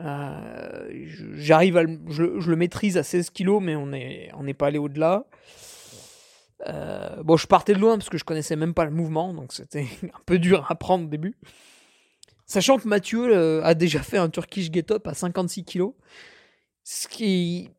Euh, 0.00 0.88
j'arrive 1.34 1.76
à 1.76 1.82
je, 2.08 2.24
le 2.24 2.56
maîtrise 2.56 2.96
à 2.96 3.02
16 3.02 3.30
kg, 3.30 3.60
mais 3.60 3.76
on 3.76 3.86
n'est 3.86 4.30
on 4.34 4.52
pas 4.54 4.66
allé 4.66 4.78
au-delà. 4.78 5.24
Euh, 6.68 7.22
bon, 7.22 7.36
je 7.36 7.46
partais 7.46 7.74
de 7.74 7.78
loin 7.78 7.98
parce 7.98 8.08
que 8.08 8.18
je 8.18 8.24
connaissais 8.24 8.56
même 8.56 8.74
pas 8.74 8.84
le 8.84 8.90
mouvement, 8.90 9.34
donc 9.34 9.52
c'était 9.52 9.86
un 10.02 10.20
peu 10.26 10.38
dur 10.38 10.64
à 10.64 10.72
apprendre 10.72 11.04
au 11.04 11.08
début. 11.08 11.36
Sachant 12.46 12.78
que 12.78 12.88
Mathieu 12.88 13.34
euh, 13.34 13.62
a 13.64 13.74
déjà 13.74 14.00
fait 14.00 14.18
un 14.18 14.28
Turkish 14.28 14.70
Get 14.72 14.92
Up 14.92 15.06
à 15.06 15.14
56 15.14 15.64
kg, 15.64 15.92
ce 16.84 17.08
qui, 17.08 17.70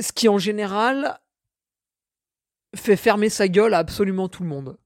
ce 0.00 0.12
qui 0.12 0.28
en 0.28 0.38
général 0.38 1.18
fait 2.74 2.96
fermer 2.96 3.28
sa 3.28 3.48
gueule 3.48 3.74
à 3.74 3.78
absolument 3.78 4.28
tout 4.28 4.42
le 4.42 4.48
monde. 4.48 4.78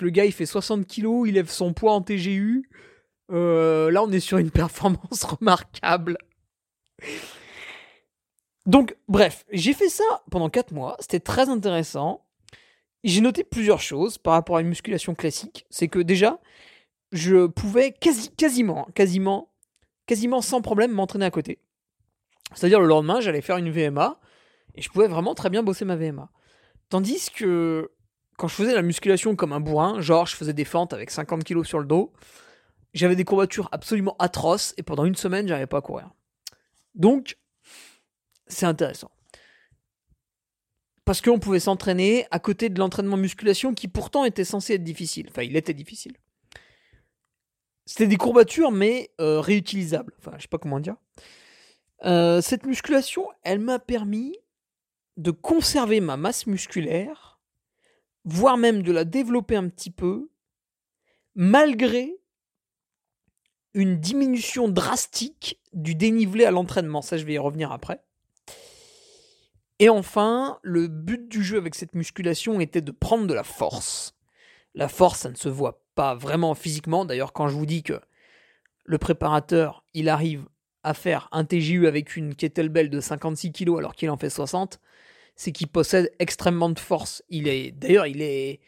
le 0.00 0.10
gars 0.10 0.24
il 0.24 0.32
fait 0.32 0.46
60 0.46 0.86
kg, 0.86 1.26
il 1.26 1.34
lève 1.34 1.50
son 1.50 1.72
poids 1.72 1.92
en 1.92 2.02
TGU, 2.02 2.68
euh, 3.30 3.90
là, 3.90 4.02
on 4.02 4.10
est 4.12 4.20
sur 4.20 4.38
une 4.38 4.50
performance 4.50 5.24
remarquable. 5.24 6.18
Donc, 8.66 8.96
bref, 9.08 9.44
j'ai 9.52 9.74
fait 9.74 9.88
ça 9.88 10.04
pendant 10.30 10.48
4 10.48 10.72
mois. 10.72 10.96
C'était 11.00 11.20
très 11.20 11.48
intéressant. 11.48 12.24
J'ai 13.02 13.20
noté 13.20 13.44
plusieurs 13.44 13.80
choses 13.80 14.16
par 14.16 14.32
rapport 14.32 14.56
à 14.56 14.62
une 14.62 14.68
musculation 14.68 15.14
classique. 15.14 15.66
C'est 15.68 15.88
que 15.88 15.98
déjà, 15.98 16.40
je 17.12 17.46
pouvais 17.46 17.92
quasi, 17.92 18.30
quasiment, 18.30 18.88
quasiment, 18.94 19.52
quasiment 20.06 20.40
sans 20.40 20.62
problème 20.62 20.92
m'entraîner 20.92 21.26
à 21.26 21.30
côté. 21.30 21.58
C'est-à-dire 22.54 22.80
le 22.80 22.86
lendemain, 22.86 23.20
j'allais 23.20 23.40
faire 23.40 23.56
une 23.56 23.70
VMA 23.70 24.20
et 24.74 24.82
je 24.82 24.88
pouvais 24.88 25.08
vraiment 25.08 25.34
très 25.34 25.50
bien 25.50 25.62
bosser 25.62 25.84
ma 25.84 25.96
VMA. 25.96 26.30
Tandis 26.88 27.30
que 27.30 27.90
quand 28.36 28.48
je 28.48 28.54
faisais 28.54 28.74
la 28.74 28.82
musculation 28.82 29.36
comme 29.36 29.52
un 29.52 29.60
bourrin, 29.60 30.00
genre 30.00 30.26
je 30.26 30.36
faisais 30.36 30.52
des 30.52 30.64
fentes 30.64 30.92
avec 30.92 31.10
50 31.10 31.44
kg 31.44 31.64
sur 31.64 31.78
le 31.78 31.86
dos, 31.86 32.12
j'avais 32.92 33.16
des 33.16 33.24
courbatures 33.24 33.68
absolument 33.72 34.16
atroces 34.18 34.74
et 34.76 34.82
pendant 34.82 35.04
une 35.04 35.16
semaine, 35.16 35.48
j'arrivais 35.48 35.66
pas 35.66 35.78
à 35.78 35.82
courir. 35.82 36.10
Donc, 36.94 37.36
c'est 38.46 38.66
intéressant. 38.66 39.10
Parce 41.04 41.20
qu'on 41.20 41.38
pouvait 41.38 41.60
s'entraîner 41.60 42.26
à 42.30 42.38
côté 42.38 42.70
de 42.70 42.78
l'entraînement 42.78 43.16
musculation 43.16 43.74
qui 43.74 43.88
pourtant 43.88 44.24
était 44.24 44.44
censé 44.44 44.74
être 44.74 44.84
difficile. 44.84 45.26
Enfin, 45.30 45.42
il 45.42 45.56
était 45.56 45.74
difficile. 45.74 46.14
C'était 47.84 48.06
des 48.06 48.16
courbatures, 48.16 48.70
mais 48.70 49.10
euh, 49.20 49.40
réutilisables. 49.40 50.14
Enfin, 50.18 50.32
je 50.36 50.42
sais 50.42 50.48
pas 50.48 50.58
comment 50.58 50.80
dire. 50.80 50.96
Euh, 52.04 52.40
cette 52.40 52.66
musculation, 52.66 53.28
elle 53.42 53.60
m'a 53.60 53.78
permis 53.78 54.36
de 55.16 55.30
conserver 55.30 56.00
ma 56.00 56.16
masse 56.16 56.46
musculaire, 56.46 57.40
voire 58.24 58.56
même 58.56 58.82
de 58.82 58.92
la 58.92 59.04
développer 59.04 59.56
un 59.56 59.68
petit 59.68 59.90
peu, 59.90 60.30
malgré 61.34 62.16
une 63.74 63.98
diminution 63.98 64.68
drastique 64.68 65.60
du 65.72 65.94
dénivelé 65.94 66.44
à 66.44 66.50
l'entraînement. 66.50 67.02
Ça, 67.02 67.16
je 67.16 67.24
vais 67.24 67.34
y 67.34 67.38
revenir 67.38 67.72
après. 67.72 68.02
Et 69.80 69.88
enfin, 69.88 70.58
le 70.62 70.86
but 70.86 71.28
du 71.28 71.42
jeu 71.42 71.58
avec 71.58 71.74
cette 71.74 71.94
musculation 71.94 72.60
était 72.60 72.80
de 72.80 72.92
prendre 72.92 73.26
de 73.26 73.34
la 73.34 73.42
force. 73.42 74.14
La 74.74 74.88
force, 74.88 75.20
ça 75.20 75.30
ne 75.30 75.36
se 75.36 75.48
voit 75.48 75.84
pas 75.94 76.14
vraiment 76.14 76.54
physiquement. 76.54 77.04
D'ailleurs, 77.04 77.32
quand 77.32 77.48
je 77.48 77.56
vous 77.56 77.66
dis 77.66 77.82
que 77.82 78.00
le 78.84 78.98
préparateur, 78.98 79.84
il 79.94 80.08
arrive 80.08 80.46
à 80.84 80.94
faire 80.94 81.28
un 81.32 81.44
TGU 81.44 81.86
avec 81.86 82.16
une 82.16 82.34
kettlebell 82.34 82.90
de 82.90 83.00
56 83.00 83.52
kg 83.52 83.78
alors 83.78 83.94
qu'il 83.94 84.10
en 84.10 84.16
fait 84.16 84.30
60, 84.30 84.80
c'est 85.34 85.50
qu'il 85.50 85.68
possède 85.68 86.12
extrêmement 86.18 86.70
de 86.70 86.78
force. 86.78 87.22
Il 87.28 87.48
est, 87.48 87.72
d'ailleurs, 87.72 88.06
il 88.06 88.22
est, 88.22 88.60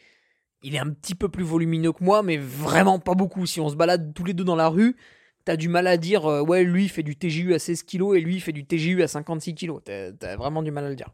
il 0.62 0.74
est 0.74 0.78
un 0.78 0.90
petit 0.90 1.14
peu 1.14 1.28
plus 1.28 1.44
volumineux 1.44 1.92
que 1.92 2.02
moi, 2.02 2.22
mais 2.22 2.36
vraiment 2.36 2.98
pas 2.98 3.14
beaucoup. 3.14 3.46
Si 3.46 3.60
on 3.60 3.68
se 3.68 3.76
balade 3.76 4.12
tous 4.14 4.24
les 4.24 4.34
deux 4.34 4.44
dans 4.44 4.56
la 4.56 4.68
rue, 4.68 4.96
t'as 5.44 5.56
du 5.56 5.68
mal 5.68 5.86
à 5.86 5.96
dire 5.96 6.26
euh, 6.26 6.42
ouais, 6.42 6.64
lui 6.64 6.84
il 6.84 6.88
fait 6.88 7.02
du 7.02 7.16
TGU 7.16 7.54
à 7.54 7.58
16 7.58 7.84
kg 7.84 8.16
et 8.16 8.20
lui 8.20 8.34
il 8.36 8.40
fait 8.40 8.52
du 8.52 8.66
TGU 8.66 9.02
à 9.02 9.08
56 9.08 9.54
kg. 9.54 9.74
T'as 9.84 10.36
vraiment 10.36 10.62
du 10.62 10.70
mal 10.70 10.84
à 10.84 10.88
le 10.88 10.96
dire. 10.96 11.10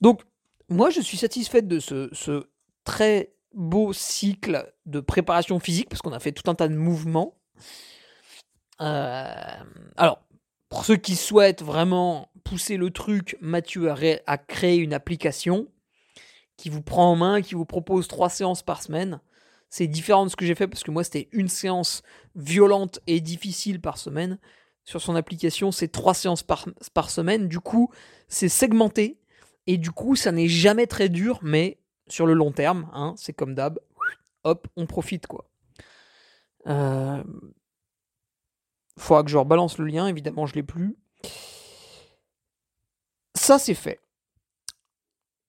Donc, 0.00 0.22
moi 0.68 0.90
je 0.90 1.00
suis 1.00 1.18
satisfait 1.18 1.62
de 1.62 1.78
ce, 1.78 2.46
très 2.84 3.32
beau 3.52 3.92
cycle 3.92 4.72
de 4.86 5.00
préparation 5.00 5.58
physique 5.58 5.88
parce 5.88 6.02
qu'on 6.02 6.12
a 6.12 6.20
fait 6.20 6.32
tout 6.32 6.48
un 6.50 6.54
tas 6.54 6.68
de 6.68 6.76
mouvements. 6.76 7.36
Euh, 8.80 9.64
alors, 9.96 10.22
pour 10.68 10.84
ceux 10.84 10.96
qui 10.96 11.16
souhaitent 11.16 11.62
vraiment 11.62 12.30
pousser 12.44 12.76
le 12.76 12.90
truc, 12.90 13.36
Mathieu 13.40 13.90
a 13.90 14.38
créé 14.38 14.76
une 14.76 14.94
application 14.94 15.68
qui 16.56 16.70
vous 16.70 16.82
prend 16.82 17.12
en 17.12 17.16
main, 17.16 17.42
qui 17.42 17.54
vous 17.54 17.66
propose 17.66 18.08
trois 18.08 18.28
séances 18.30 18.62
par 18.62 18.82
semaine. 18.82 19.20
C'est 19.68 19.86
différent 19.86 20.24
de 20.24 20.30
ce 20.30 20.36
que 20.36 20.46
j'ai 20.46 20.54
fait 20.54 20.68
parce 20.68 20.82
que 20.82 20.90
moi 20.90 21.04
c'était 21.04 21.28
une 21.32 21.48
séance 21.48 22.02
violente 22.34 23.00
et 23.06 23.20
difficile 23.20 23.80
par 23.80 23.98
semaine. 23.98 24.38
Sur 24.84 25.00
son 25.00 25.16
application, 25.16 25.72
c'est 25.72 25.88
trois 25.88 26.14
séances 26.14 26.44
par, 26.44 27.10
semaine. 27.10 27.48
Du 27.48 27.58
coup, 27.58 27.90
c'est 28.28 28.48
segmenté. 28.48 29.18
Et 29.66 29.78
du 29.78 29.90
coup, 29.90 30.14
ça 30.14 30.30
n'est 30.30 30.46
jamais 30.46 30.86
très 30.86 31.08
dur, 31.08 31.40
mais 31.42 31.80
sur 32.06 32.24
le 32.24 32.34
long 32.34 32.52
terme, 32.52 32.88
hein, 32.92 33.14
c'est 33.16 33.32
comme 33.32 33.54
d'hab. 33.56 33.80
Hop, 34.44 34.68
on 34.76 34.86
profite 34.86 35.26
quoi. 35.26 35.50
Euh, 36.68 37.24
Faudra 38.98 39.22
que 39.22 39.30
je 39.30 39.36
rebalance 39.36 39.78
le 39.78 39.86
lien, 39.86 40.06
évidemment, 40.06 40.46
je 40.46 40.54
l'ai 40.54 40.62
plus. 40.62 40.96
Ça, 43.34 43.58
c'est 43.58 43.74
fait. 43.74 44.00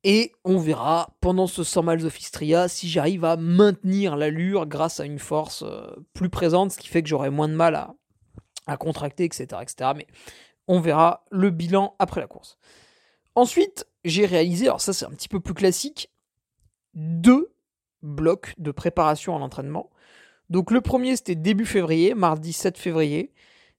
Et 0.04 0.32
on 0.46 0.58
verra 0.58 1.10
pendant 1.22 1.48
ce 1.48 1.63
100 1.63 1.84
miles 1.84 2.06
of 2.06 2.20
Istria 2.20 2.68
si 2.68 2.88
j'arrive 2.88 3.25
à 3.25 3.36
maintenir 3.36 4.16
l'allure 4.16 4.66
grâce 4.66 5.00
à 5.00 5.06
une 5.06 5.20
force 5.20 5.63
euh, 5.63 5.88
plus 6.13 6.30
présente, 6.30 6.72
ce 6.72 6.77
qui 6.77 6.88
fait 6.88 7.01
que 7.01 7.10
j'aurai 7.10 7.30
moins 7.30 7.50
de 7.50 7.56
mal 7.56 7.75
à, 8.68 8.77
contracter, 8.77 9.24
etc., 9.24 9.48
etc. 9.62 9.92
Mais 9.96 10.08
on 10.68 10.80
verra 10.80 11.25
le 11.32 11.50
bilan 11.50 11.96
après 12.00 12.22
la 12.22 12.27
course. 12.27 12.58
Ensuite, 13.36 13.86
j'ai 14.06 14.25
réalisé, 14.25 14.68
alors 14.68 14.82
ça 14.82 14.94
c'est 14.94 15.06
un 15.06 15.12
petit 15.12 15.30
peu 15.30 15.39
plus 15.39 15.54
classique, 15.54 16.12
deux 16.94 17.54
blocs 18.01 18.54
de 18.58 18.72
préparation 18.72 19.36
à 19.36 19.39
l'entraînement. 19.39 19.89
Donc 20.50 20.72
le 20.72 20.82
premier 20.82 21.16
c'était 21.16 21.36
début 21.36 21.66
février, 21.66 22.13
mardi 22.13 22.54
7 22.54 22.77
février. 22.77 23.34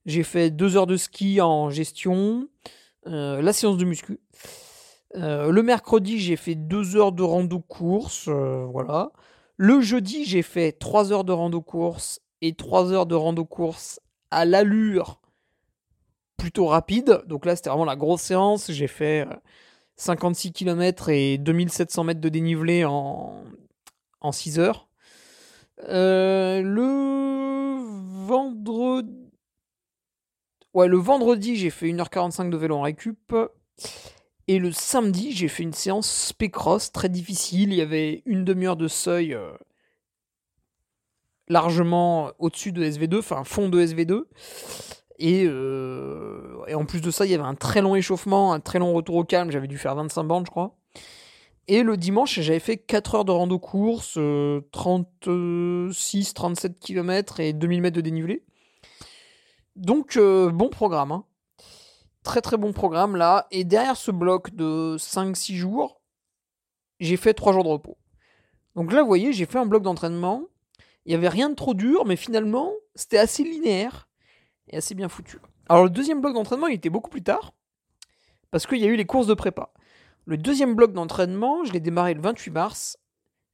J'ai 0.05 0.23
fait 0.23 0.51
deux 0.51 0.77
heures 0.77 0.87
de 0.87 0.97
ski 0.97 1.41
en 1.41 1.69
gestion, 1.69 2.47
euh, 3.07 3.41
la 3.41 3.53
séance 3.53 3.77
de 3.77 3.85
muscu. 3.85 4.19
Euh, 5.15 5.51
le 5.51 5.63
mercredi 5.63 6.19
j'ai 6.19 6.35
fait 6.35 6.55
deux 6.55 6.95
heures 6.95 7.11
de 7.11 7.23
rando 7.23 7.59
course, 7.59 8.27
euh, 8.27 8.65
voilà. 8.71 9.11
Le 9.57 9.81
jeudi 9.81 10.25
j'ai 10.25 10.43
fait 10.43 10.71
trois 10.71 11.11
heures 11.11 11.23
de 11.23 11.33
rando 11.33 11.61
course 11.61 12.21
et 12.41 12.53
trois 12.53 12.91
heures 12.91 13.07
de 13.07 13.15
rando 13.15 13.45
course 13.45 13.99
à 14.31 14.45
l'allure 14.45 15.19
plutôt 16.37 16.67
rapide. 16.67 17.23
Donc 17.27 17.45
là 17.45 17.55
c'était 17.55 17.69
vraiment 17.69 17.85
la 17.85 17.95
grosse 17.95 18.21
séance. 18.21 18.71
J'ai 18.71 18.87
fait 18.87 19.27
56 19.97 20.53
km 20.53 21.09
et 21.09 21.37
2700 21.37 22.03
mètres 22.05 22.21
de 22.21 22.29
dénivelé 22.29 22.85
en, 22.85 23.43
en 24.21 24.31
6 24.31 24.59
heures. 24.59 24.88
Euh, 25.87 26.61
le 26.61 28.25
vendredi. 28.25 29.31
Ouais, 30.73 30.87
le 30.87 30.97
vendredi, 30.97 31.55
j'ai 31.55 31.69
fait 31.69 31.87
1h45 31.87 32.49
de 32.49 32.57
vélo 32.57 32.77
en 32.77 32.81
récup. 32.81 33.35
Et 34.47 34.59
le 34.59 34.71
samedi, 34.71 35.31
j'ai 35.31 35.47
fait 35.47 35.63
une 35.63 35.73
séance 35.73 36.09
spé-cross 36.09 36.91
très 36.91 37.09
difficile. 37.09 37.71
Il 37.71 37.75
y 37.75 37.81
avait 37.81 38.23
une 38.25 38.43
demi-heure 38.43 38.77
de 38.77 38.87
seuil 38.87 39.33
euh, 39.33 39.51
largement 41.47 42.31
au-dessus 42.39 42.71
de 42.71 42.83
SV2, 42.83 43.19
enfin 43.19 43.43
fond 43.43 43.69
de 43.69 43.79
SV2. 43.79 44.23
Et, 45.19 45.45
euh, 45.45 46.65
et, 46.67 46.75
en 46.75 46.85
plus 46.85 47.01
de 47.01 47.11
ça, 47.11 47.25
il 47.25 47.31
y 47.31 47.35
avait 47.35 47.43
un 47.43 47.55
très 47.55 47.81
long 47.81 47.95
échauffement, 47.95 48.53
un 48.53 48.59
très 48.59 48.79
long 48.79 48.93
retour 48.93 49.15
au 49.15 49.23
calme. 49.23 49.51
J'avais 49.51 49.67
dû 49.67 49.77
faire 49.77 49.95
25 49.95 50.23
bandes, 50.23 50.45
je 50.45 50.51
crois. 50.51 50.78
Et 51.71 51.83
le 51.83 51.97
dimanche, 51.97 52.39
j'avais 52.39 52.59
fait 52.59 52.77
4 52.77 53.13
heures 53.13 53.25
de 53.25 53.31
rando 53.31 53.59
course, 53.59 54.17
36, 54.71 56.33
37 56.33 56.79
km 56.79 57.39
et 57.39 57.53
2000 57.53 57.81
mètres 57.83 57.95
de 57.95 58.01
dénivelé. 58.01 58.43
Donc, 59.75 60.17
euh, 60.17 60.49
bon 60.49 60.69
programme. 60.69 61.11
Hein. 61.11 61.25
Très 62.23 62.41
très 62.41 62.57
bon 62.57 62.73
programme 62.73 63.15
là. 63.15 63.45
Et 63.51 63.65
derrière 63.65 63.97
ce 63.97 64.09
bloc 64.09 64.55
de 64.55 64.97
5-6 64.97 65.53
jours, 65.53 66.01
j'ai 66.99 67.17
fait 67.17 67.35
3 67.35 67.53
jours 67.53 67.63
de 67.63 67.69
repos. 67.69 67.99
Donc 68.75 68.91
là, 68.91 69.03
vous 69.03 69.07
voyez, 69.07 69.31
j'ai 69.31 69.45
fait 69.45 69.59
un 69.59 69.67
bloc 69.67 69.83
d'entraînement. 69.83 70.45
Il 71.05 71.09
n'y 71.09 71.15
avait 71.15 71.29
rien 71.29 71.51
de 71.51 71.55
trop 71.55 71.75
dur, 71.75 72.03
mais 72.03 72.15
finalement, 72.15 72.73
c'était 72.95 73.19
assez 73.19 73.43
linéaire 73.43 74.09
et 74.69 74.77
assez 74.77 74.95
bien 74.95 75.07
foutu. 75.07 75.37
Alors 75.69 75.83
le 75.83 75.91
deuxième 75.91 76.19
bloc 76.19 76.33
d'entraînement, 76.33 76.65
il 76.65 76.73
était 76.73 76.89
beaucoup 76.89 77.11
plus 77.11 77.21
tard, 77.21 77.53
parce 78.49 78.65
qu'il 78.65 78.79
y 78.79 78.85
a 78.85 78.87
eu 78.87 78.95
les 78.95 79.05
courses 79.05 79.27
de 79.27 79.35
prépa. 79.35 79.71
Le 80.29 80.37
deuxième 80.37 80.75
bloc 80.75 80.93
d'entraînement, 80.93 81.65
je 81.65 81.73
l'ai 81.73 81.79
démarré 81.79 82.13
le 82.13 82.21
28 82.21 82.51
mars. 82.51 82.99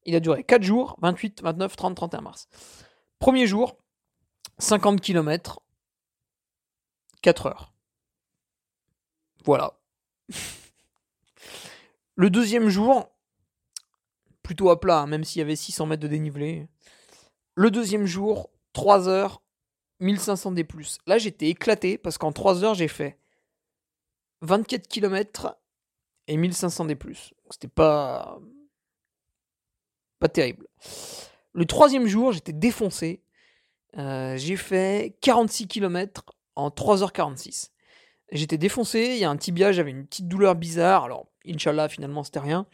Il 0.04 0.14
a 0.14 0.20
duré 0.20 0.44
4 0.44 0.62
jours, 0.62 0.98
28, 1.02 1.42
29, 1.42 1.74
30, 1.74 1.96
31 1.96 2.20
mars. 2.20 2.50
Premier 3.18 3.48
jour, 3.48 3.78
50 4.58 5.00
km, 5.00 5.62
4 7.22 7.46
heures. 7.46 7.74
Voilà. 9.46 9.80
le 12.16 12.30
deuxième 12.30 12.68
jour, 12.68 13.10
plutôt 14.44 14.70
à 14.70 14.78
plat, 14.78 15.00
hein, 15.00 15.08
même 15.08 15.24
s'il 15.24 15.40
y 15.40 15.44
avait 15.44 15.56
600 15.56 15.86
mètres 15.86 16.04
de 16.04 16.10
dénivelé. 16.10 16.68
Le 17.54 17.72
deuxième 17.72 18.06
jour, 18.06 18.50
3 18.74 19.08
heures, 19.08 19.42
1500 20.02 20.52
D+. 20.52 20.68
Là, 21.08 21.20
j'étais 21.20 21.48
éclaté 21.48 21.98
parce 21.98 22.18
qu'en 22.18 22.34
3 22.34 22.66
heures, 22.66 22.74
j'ai 22.74 22.90
fait 22.90 23.18
24 24.42 24.90
km 24.90 25.56
et 26.28 26.38
1500 26.38 26.86
D+. 26.86 26.98
C'était 27.50 27.68
pas 27.68 28.40
pas 30.20 30.30
terrible. 30.30 30.68
Le 31.54 31.66
troisième 31.66 32.08
jour, 32.08 32.32
j'étais 32.32 32.54
défoncé. 32.54 33.22
Euh, 33.98 34.36
j'ai 34.38 34.58
fait 34.58 35.16
46 35.22 35.68
km 35.68 36.24
en 36.56 36.70
3h46. 36.70 37.72
J'étais 38.32 38.58
défoncé, 38.58 39.12
il 39.14 39.18
y 39.20 39.24
a 39.24 39.30
un 39.30 39.38
tibia, 39.38 39.72
j'avais 39.72 39.92
une 39.92 40.06
petite 40.06 40.28
douleur 40.28 40.56
bizarre. 40.56 41.04
Alors, 41.06 41.28
Inch'Allah, 41.48 41.88
finalement, 41.90 42.24
c'était 42.24 42.40
rien. 42.40 42.66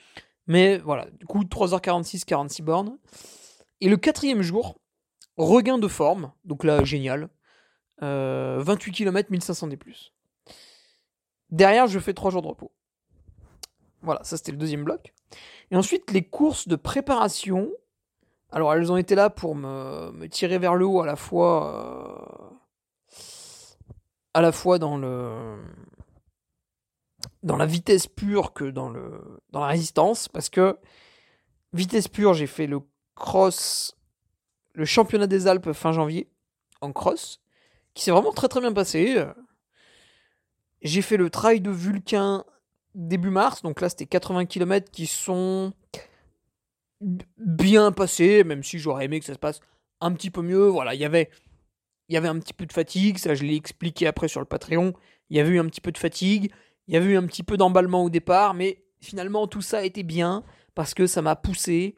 Mais 0.48 0.78
voilà, 0.80 1.08
du 1.20 1.26
coup, 1.26 1.44
3h46, 1.44 2.24
46 2.26 2.62
bornes. 2.62 2.98
Et 3.82 3.90
le 3.90 3.98
quatrième 3.98 4.42
jour, 4.42 4.78
Regain 5.38 5.78
de 5.78 5.88
forme, 5.88 6.32
donc 6.46 6.64
là, 6.64 6.84
génial. 6.84 7.30
28 8.00 8.92
km, 8.92 9.32
1500 9.32 9.68
D+. 9.68 9.80
Derrière, 11.50 11.88
je 11.88 12.00
fais 12.00 12.14
3 12.14 12.32
jours 12.32 12.42
de 12.42 12.48
repos. 12.48 12.72
Voilà, 14.02 14.24
ça 14.24 14.38
c'était 14.38 14.52
le 14.52 14.58
deuxième 14.58 14.84
bloc. 14.84 15.14
Et 15.70 15.76
ensuite, 15.76 16.12
les 16.12 16.24
courses 16.24 16.68
de 16.68 16.76
préparation. 16.76 17.72
Alors, 18.52 18.74
elles 18.74 18.92
ont 18.92 18.98
été 18.98 19.16
là 19.16 19.30
pour 19.30 19.56
me, 19.56 20.28
tirer 20.28 20.58
vers 20.58 20.76
le 20.76 20.86
haut 20.86 21.02
à 21.02 21.06
la 21.06 21.16
fois. 21.16 22.52
Euh, 22.52 23.16
à 24.34 24.42
la 24.42 24.52
fois 24.52 24.80
dans 24.80 24.98
le. 24.98 25.58
Dans 27.44 27.58
la 27.58 27.66
vitesse 27.66 28.08
pure 28.08 28.54
que 28.54 28.66
dans, 28.66 28.90
le, 28.90 29.40
dans 29.52 29.62
la 29.62 29.68
résistance. 29.68 30.28
Parce 30.28 30.50
que, 30.50 30.78
vitesse 31.74 32.08
pure, 32.08 32.34
j'ai 32.34 32.48
fait 32.48 32.68
le 32.68 32.82
cross 33.16 33.96
le 34.74 34.86
championnat 34.86 35.28
des 35.28 35.48
Alpes 35.48 35.74
fin 35.74 35.92
janvier 35.92 36.30
en 36.82 36.92
cross, 36.92 37.42
qui 37.94 38.04
s'est 38.04 38.12
vraiment 38.12 38.32
très 38.32 38.48
très 38.48 38.62
bien 38.62 38.74
passé. 38.74 39.26
J'ai 40.82 41.02
fait 41.02 41.18
le 41.18 41.30
trail 41.30 41.62
de 41.62 41.70
Vulcain 41.70 42.46
début 42.96 43.30
mars, 43.30 43.62
donc 43.62 43.82
là 43.82 43.90
c'était 43.90 44.06
80 44.06 44.46
km 44.46 44.92
qui 44.92 45.08
sont 45.08 45.74
bien 47.38 47.92
passés, 47.92 48.44
même 48.44 48.64
si 48.64 48.80
j'aurais 48.80 49.06
aimé 49.06 49.20
que 49.20 49.26
ça 49.26 49.34
se 49.34 49.40
passe 49.40 49.60
un 50.00 50.12
petit 50.14 50.30
peu 50.30 50.42
mieux. 50.42 50.68
Voilà, 50.68 50.94
il 50.94 51.02
y 51.02 51.06
avait 51.06 51.30
il 52.10 52.14
y 52.14 52.18
avait 52.18 52.28
un 52.28 52.40
petit 52.40 52.54
peu 52.54 52.66
de 52.66 52.74
fatigue, 52.74 53.18
ça 53.18 53.36
je 53.36 53.44
l'ai 53.44 53.56
expliqué 53.56 54.08
après 54.08 54.28
sur 54.28 54.42
le 54.42 54.46
Patreon. 54.46 54.94
Il 55.30 55.38
y 55.38 55.40
avait 55.40 55.52
eu 55.52 55.60
un 55.60 55.66
petit 55.66 55.82
peu 55.82 55.92
de 55.92 55.98
fatigue, 55.98 56.52
il 56.88 56.94
y 56.94 56.98
avait 56.98 57.14
eu 57.14 57.18
un 57.18 57.26
petit 57.26 57.44
peu 57.44 57.58
d'emballement 57.58 58.04
au 58.04 58.10
départ, 58.10 58.54
mais 58.54 58.84
finalement 59.00 59.48
tout 59.48 59.62
ça 59.62 59.86
été 59.86 60.04
bien 60.04 60.44
parce 60.76 60.94
que 60.94 61.08
ça 61.08 61.22
m'a 61.22 61.36
poussé 61.36 61.96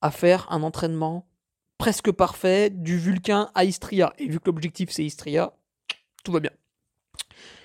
à 0.00 0.10
faire 0.10 0.50
un 0.50 0.62
entraînement 0.62 1.28
presque 1.78 2.10
parfait 2.10 2.70
du 2.70 2.98
Vulcain 2.98 3.50
à 3.54 3.64
Istria. 3.64 4.12
Et 4.18 4.26
vu 4.26 4.40
que 4.40 4.46
l'objectif 4.46 4.90
c'est 4.90 5.04
Istria, 5.04 5.54
tout 6.24 6.32
va 6.32 6.40
bien. 6.40 6.52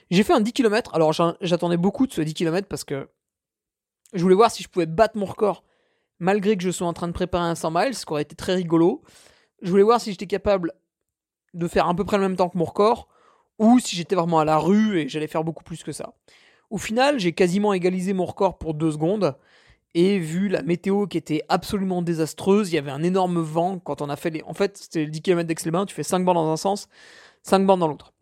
J'ai 0.09 0.23
fait 0.23 0.33
un 0.33 0.41
10 0.41 0.53
km. 0.53 0.93
Alors 0.93 1.13
j'attendais 1.41 1.77
beaucoup 1.77 2.07
de 2.07 2.13
ce 2.13 2.21
10 2.21 2.33
km 2.33 2.67
parce 2.67 2.83
que 2.83 3.09
je 4.13 4.21
voulais 4.21 4.35
voir 4.35 4.51
si 4.51 4.63
je 4.63 4.69
pouvais 4.69 4.85
battre 4.85 5.17
mon 5.17 5.25
record 5.25 5.63
malgré 6.19 6.57
que 6.57 6.63
je 6.63 6.71
sois 6.71 6.87
en 6.87 6.93
train 6.93 7.07
de 7.07 7.13
préparer 7.13 7.47
un 7.47 7.55
100 7.55 7.71
miles, 7.71 7.93
ce 7.93 8.05
qui 8.05 8.11
aurait 8.11 8.23
été 8.23 8.35
très 8.35 8.55
rigolo. 8.55 9.03
Je 9.61 9.69
voulais 9.69 9.83
voir 9.83 10.01
si 10.01 10.11
j'étais 10.11 10.27
capable 10.27 10.73
de 11.53 11.67
faire 11.67 11.87
à 11.87 11.95
peu 11.95 12.05
près 12.05 12.17
le 12.17 12.23
même 12.23 12.35
temps 12.35 12.49
que 12.49 12.57
mon 12.57 12.65
record 12.65 13.07
ou 13.59 13.79
si 13.79 13.95
j'étais 13.95 14.15
vraiment 14.15 14.39
à 14.39 14.45
la 14.45 14.57
rue 14.57 14.99
et 14.99 15.09
j'allais 15.09 15.27
faire 15.27 15.43
beaucoup 15.43 15.63
plus 15.63 15.83
que 15.83 15.91
ça. 15.91 16.13
Au 16.69 16.77
final, 16.77 17.19
j'ai 17.19 17.33
quasiment 17.33 17.73
égalisé 17.73 18.13
mon 18.13 18.25
record 18.25 18.57
pour 18.57 18.73
2 18.73 18.91
secondes. 18.91 19.35
Et 19.93 20.19
vu 20.19 20.47
la 20.49 20.61
météo 20.61 21.07
qui 21.07 21.17
était 21.17 21.43
absolument 21.49 22.01
désastreuse, 22.01 22.71
il 22.71 22.75
y 22.75 22.77
avait 22.77 22.91
un 22.91 23.01
énorme 23.03 23.39
vent 23.39 23.79
quand 23.79 24.01
on 24.01 24.09
a 24.09 24.15
fait 24.15 24.29
les. 24.29 24.43
En 24.43 24.53
fait, 24.53 24.77
c'était 24.77 25.07
10 25.07 25.21
km 25.21 25.47
daix 25.47 25.55
les 25.63 25.85
tu 25.85 25.95
fais 25.95 26.03
5 26.03 26.23
bandes 26.23 26.35
dans 26.35 26.51
un 26.51 26.57
sens, 26.57 26.87
5 27.43 27.65
bandes 27.65 27.79
dans 27.79 27.87
l'autre. 27.87 28.13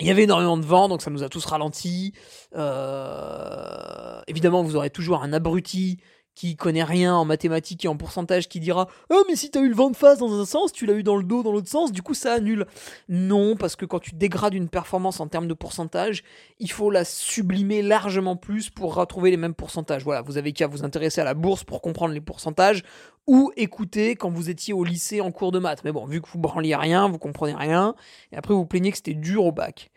Il 0.00 0.06
y 0.06 0.10
avait 0.10 0.22
énormément 0.24 0.56
de 0.56 0.64
vent, 0.64 0.88
donc 0.88 1.02
ça 1.02 1.10
nous 1.10 1.24
a 1.24 1.28
tous 1.28 1.44
ralenti. 1.44 2.12
Euh... 2.56 4.20
Évidemment, 4.28 4.62
vous 4.62 4.76
aurez 4.76 4.90
toujours 4.90 5.22
un 5.22 5.32
abruti 5.32 5.98
qui 6.38 6.54
connaît 6.54 6.84
rien 6.84 7.16
en 7.16 7.24
mathématiques 7.24 7.84
et 7.84 7.88
en 7.88 7.96
pourcentage 7.96 8.48
qui 8.48 8.60
dira 8.60 8.86
Oh, 9.10 9.24
mais 9.28 9.34
si 9.34 9.50
t'as 9.50 9.60
eu 9.60 9.68
le 9.68 9.74
vent 9.74 9.90
de 9.90 9.96
face 9.96 10.18
dans 10.18 10.40
un 10.40 10.44
sens, 10.44 10.70
tu 10.70 10.86
l'as 10.86 10.94
eu 10.94 11.02
dans 11.02 11.16
le 11.16 11.24
dos 11.24 11.42
dans 11.42 11.50
l'autre 11.50 11.68
sens, 11.68 11.90
du 11.90 12.00
coup 12.00 12.14
ça 12.14 12.34
annule. 12.34 12.64
Non, 13.08 13.56
parce 13.56 13.74
que 13.74 13.84
quand 13.84 13.98
tu 13.98 14.14
dégrades 14.14 14.54
une 14.54 14.68
performance 14.68 15.18
en 15.18 15.26
termes 15.26 15.48
de 15.48 15.54
pourcentage, 15.54 16.22
il 16.60 16.70
faut 16.70 16.92
la 16.92 17.04
sublimer 17.04 17.82
largement 17.82 18.36
plus 18.36 18.70
pour 18.70 18.94
retrouver 18.94 19.32
les 19.32 19.36
mêmes 19.36 19.54
pourcentages. 19.54 20.04
Voilà, 20.04 20.22
vous 20.22 20.38
avez 20.38 20.52
qu'à 20.52 20.68
vous 20.68 20.84
intéresser 20.84 21.20
à 21.20 21.24
la 21.24 21.34
bourse 21.34 21.64
pour 21.64 21.82
comprendre 21.82 22.14
les 22.14 22.20
pourcentages 22.20 22.84
ou 23.26 23.50
écouter 23.56 24.14
quand 24.14 24.30
vous 24.30 24.48
étiez 24.48 24.72
au 24.72 24.84
lycée 24.84 25.20
en 25.20 25.32
cours 25.32 25.50
de 25.50 25.58
maths. 25.58 25.82
Mais 25.82 25.90
bon, 25.90 26.06
vu 26.06 26.22
que 26.22 26.28
vous 26.28 26.38
branliez 26.38 26.76
rien, 26.76 27.08
vous 27.08 27.18
comprenez 27.18 27.56
rien, 27.56 27.96
et 28.30 28.36
après 28.36 28.54
vous 28.54 28.64
plaignez 28.64 28.92
que 28.92 28.96
c'était 28.96 29.14
dur 29.14 29.44
au 29.44 29.50
bac. 29.50 29.90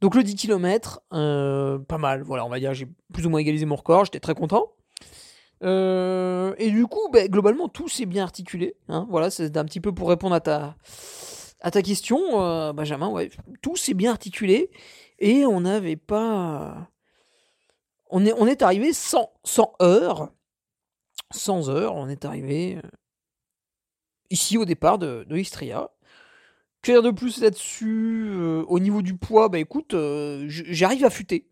Donc 0.00 0.16
le 0.16 0.24
10 0.24 0.34
km, 0.34 1.00
euh, 1.12 1.78
pas 1.78 1.98
mal, 1.98 2.22
voilà, 2.22 2.44
on 2.44 2.48
va 2.48 2.58
dire, 2.58 2.74
j'ai 2.74 2.88
plus 3.12 3.24
ou 3.24 3.30
moins 3.30 3.40
égalisé 3.40 3.66
mon 3.66 3.76
record, 3.76 4.04
j'étais 4.04 4.20
très 4.20 4.34
content. 4.34 4.72
Euh, 5.62 6.54
et 6.58 6.70
du 6.70 6.86
coup, 6.86 7.08
bah, 7.12 7.28
globalement, 7.28 7.68
tout 7.68 7.88
s'est 7.88 8.06
bien 8.06 8.22
articulé. 8.22 8.76
Hein, 8.88 9.06
voilà, 9.10 9.30
c'est 9.30 9.56
un 9.56 9.64
petit 9.64 9.80
peu 9.80 9.92
pour 9.92 10.08
répondre 10.08 10.34
à 10.34 10.40
ta, 10.40 11.82
question, 11.82 12.40
euh, 12.42 12.72
Benjamin, 12.72 13.12
tout 13.62 13.76
s'est 13.76 13.94
bien 13.94 14.10
articulé 14.10 14.70
et 15.18 15.46
on 15.46 15.60
n'avait 15.60 15.96
pas. 15.96 16.90
On 18.10 18.24
est, 18.24 18.62
arrivé 18.62 18.92
sans, 18.92 19.32
sans 19.44 19.74
heures. 19.82 20.30
Sans 21.32 21.70
heures, 21.70 21.96
on 21.96 22.08
est 22.08 22.24
arrivé 22.24 22.76
euh, 22.76 22.88
ici 24.30 24.58
au 24.58 24.64
départ 24.64 24.98
de, 24.98 25.26
Istria. 25.30 25.90
Que 26.82 26.92
dire 26.92 27.02
de 27.02 27.10
plus 27.10 27.40
là-dessus 27.40 28.32
Au 28.68 28.78
niveau 28.78 29.02
du 29.02 29.16
poids, 29.16 29.48
bah 29.48 29.58
écoute, 29.58 29.96
j'arrive 30.46 31.04
à 31.04 31.10
futer. 31.10 31.50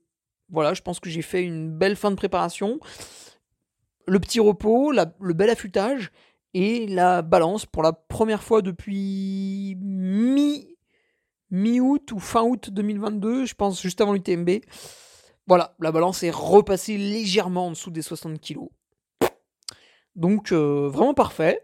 Voilà, 0.48 0.74
je 0.74 0.82
pense 0.82 1.00
que 1.00 1.10
j'ai 1.10 1.22
fait 1.22 1.42
une 1.42 1.76
belle 1.76 1.96
fin 1.96 2.12
de 2.12 2.16
préparation. 2.16 2.78
Le 4.06 4.20
petit 4.20 4.40
repos, 4.40 4.92
le 4.92 5.32
bel 5.32 5.50
affûtage 5.50 6.10
et 6.52 6.86
la 6.86 7.22
balance 7.22 7.66
pour 7.66 7.82
la 7.82 7.92
première 7.92 8.42
fois 8.42 8.62
depuis 8.62 9.76
mi 9.80 10.74
mi-août 11.50 12.10
ou 12.12 12.18
fin 12.18 12.42
août 12.42 12.70
2022, 12.70 13.46
je 13.46 13.54
pense 13.54 13.80
juste 13.80 14.00
avant 14.00 14.12
l'UTMB. 14.12 14.50
Voilà, 15.46 15.76
la 15.78 15.92
balance 15.92 16.22
est 16.22 16.30
repassée 16.30 16.96
légèrement 16.96 17.68
en 17.68 17.70
dessous 17.70 17.90
des 17.90 18.02
60 18.02 18.40
kg. 18.40 18.60
Donc 20.16 20.52
euh, 20.52 20.88
vraiment 20.88 21.14
parfait. 21.14 21.60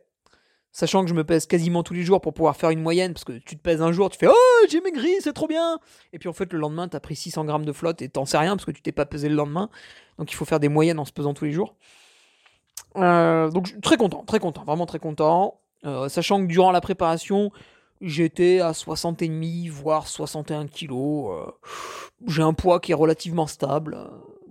Sachant 0.72 1.03
que 1.03 1.09
je 1.09 1.14
me 1.14 1.24
pèse 1.24 1.46
quasiment 1.46 1.83
tous 1.83 1.94
les 1.94 2.05
jours 2.05 2.20
pour 2.20 2.33
pouvoir 2.33 2.57
faire 2.57 2.70
une 2.70 2.81
moyenne, 2.81 3.12
parce 3.12 3.24
que 3.24 3.38
tu 3.38 3.57
te 3.57 3.61
pèses 3.61 3.83
un 3.83 3.90
jour, 3.90 4.09
tu 4.09 4.18
fais 4.18 4.29
Oh, 4.29 4.66
j'ai 4.70 4.81
maigri, 4.81 5.12
c'est 5.20 5.33
trop 5.33 5.48
bien 5.48 5.81
Et 6.12 6.20
puis 6.20 6.29
en 6.29 6.33
fait, 6.33 6.53
le 6.53 6.61
lendemain, 6.61 6.87
t'as 6.87 7.00
pris 7.00 7.16
600 7.16 7.44
grammes 7.44 7.64
de 7.64 7.72
flotte 7.72 8.03
et 8.03 8.09
t'en 8.09 8.24
sais 8.24 8.38
rien, 8.38 8.55
parce 8.55 8.66
que 8.66 8.70
tu 8.70 8.81
t'es 8.81 8.92
pas 8.92 9.05
pesé 9.05 9.29
le 9.29 9.35
lendemain. 9.35 9.68
Donc 10.18 10.31
il 10.31 10.37
faut 10.37 10.44
faire 10.44 10.61
des 10.61 10.68
moyennes 10.68 11.00
en 11.00 11.05
se 11.05 11.12
pesant 11.12 11.35
tous 11.35 11.44
les 11.44 11.53
jours. 11.53 11.74
Euh, 12.96 13.50
donc 13.50 13.81
très 13.81 13.96
content, 13.96 14.24
très 14.24 14.38
content, 14.40 14.64
vraiment 14.64 14.87
très 14.87 14.98
content. 14.98 15.61
Euh, 15.85 16.09
sachant 16.09 16.40
que 16.42 16.46
durant 16.46 16.72
la 16.72 16.81
préparation, 16.81 17.50
j'étais 18.00 18.61
à 18.61 18.72
60,5, 18.72 19.68
voire 19.70 20.09
61 20.09 20.66
kilos. 20.66 21.31
Euh, 21.33 21.50
j'ai 22.26 22.42
un 22.42 22.53
poids 22.53 22.81
qui 22.81 22.92
est 22.92 22.96
relativement 22.96 23.46
stable, 23.46 23.96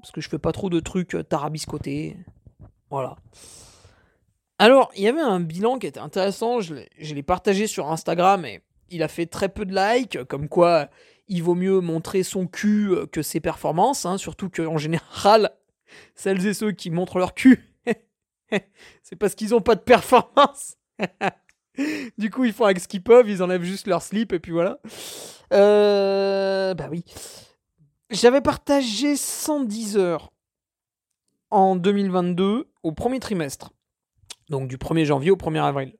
parce 0.02 0.12
que 0.12 0.21
je 0.21 0.30
fais 0.30 0.39
pas 0.39 0.52
trop 0.52 0.69
de 0.69 0.80
trucs 0.80 1.15
tarabiscotés. 1.28 2.17
Voilà. 2.89 3.15
Alors, 4.58 4.91
il 4.95 5.04
y 5.04 5.08
avait 5.08 5.21
un 5.21 5.39
bilan 5.39 5.78
qui 5.78 5.88
était 5.88 5.99
intéressant, 5.99 6.60
je 6.60 6.75
l'ai- 6.75 7.23
partagé 7.23 7.67
sur 7.67 7.91
Instagram 7.91 8.45
et 8.45 8.62
il 8.89 9.04
a 9.04 9.08
fait 9.08 9.25
très 9.25 9.49
peu 9.49 9.65
de 9.65 9.73
likes, 9.75 10.23
comme 10.25 10.49
quoi 10.49 10.89
il 11.28 11.43
vaut 11.43 11.56
mieux 11.56 11.80
montrer 11.80 12.23
son 12.23 12.47
cul 12.47 12.91
que 13.12 13.21
ses 13.21 13.39
performances, 13.39 14.06
hein, 14.06 14.17
surtout 14.17 14.49
qu'en 14.49 14.78
général, 14.78 15.52
celles 16.15 16.45
et 16.47 16.54
ceux 16.54 16.71
qui 16.71 16.89
montrent 16.89 17.19
leur 17.19 17.36
cul, 17.36 17.68
c'est 19.04 19.16
parce 19.16 19.36
qu'ils 19.36 19.50
n'ont 19.50 19.62
pas 19.62 19.76
de 19.76 19.82
performance. 19.82 20.76
du 22.18 22.30
coup, 22.30 22.46
ils 22.46 22.54
font 22.54 22.66
avec 22.66 22.80
ce 22.80 22.88
qu'ils 22.88 23.04
peuvent, 23.04 23.30
ils 23.30 23.44
enlèvent 23.44 23.64
juste 23.64 23.88
leur 23.88 24.02
slip 24.02 24.34
et 24.34 24.40
puis 24.40 24.52
voilà. 24.52 24.80
Euh, 25.54 26.74
bah 26.74 26.88
oui. 26.90 27.04
J'avais 28.10 28.42
partagé 28.42 29.16
110 29.16 29.98
heures 29.98 30.32
en 31.52 31.76
2022 31.76 32.70
au 32.84 32.92
premier 32.92 33.20
trimestre. 33.20 33.72
Donc 34.50 34.68
du 34.68 34.78
1er 34.78 35.06
janvier 35.06 35.32
au 35.32 35.36
1er 35.36 35.64
avril. 35.64 35.96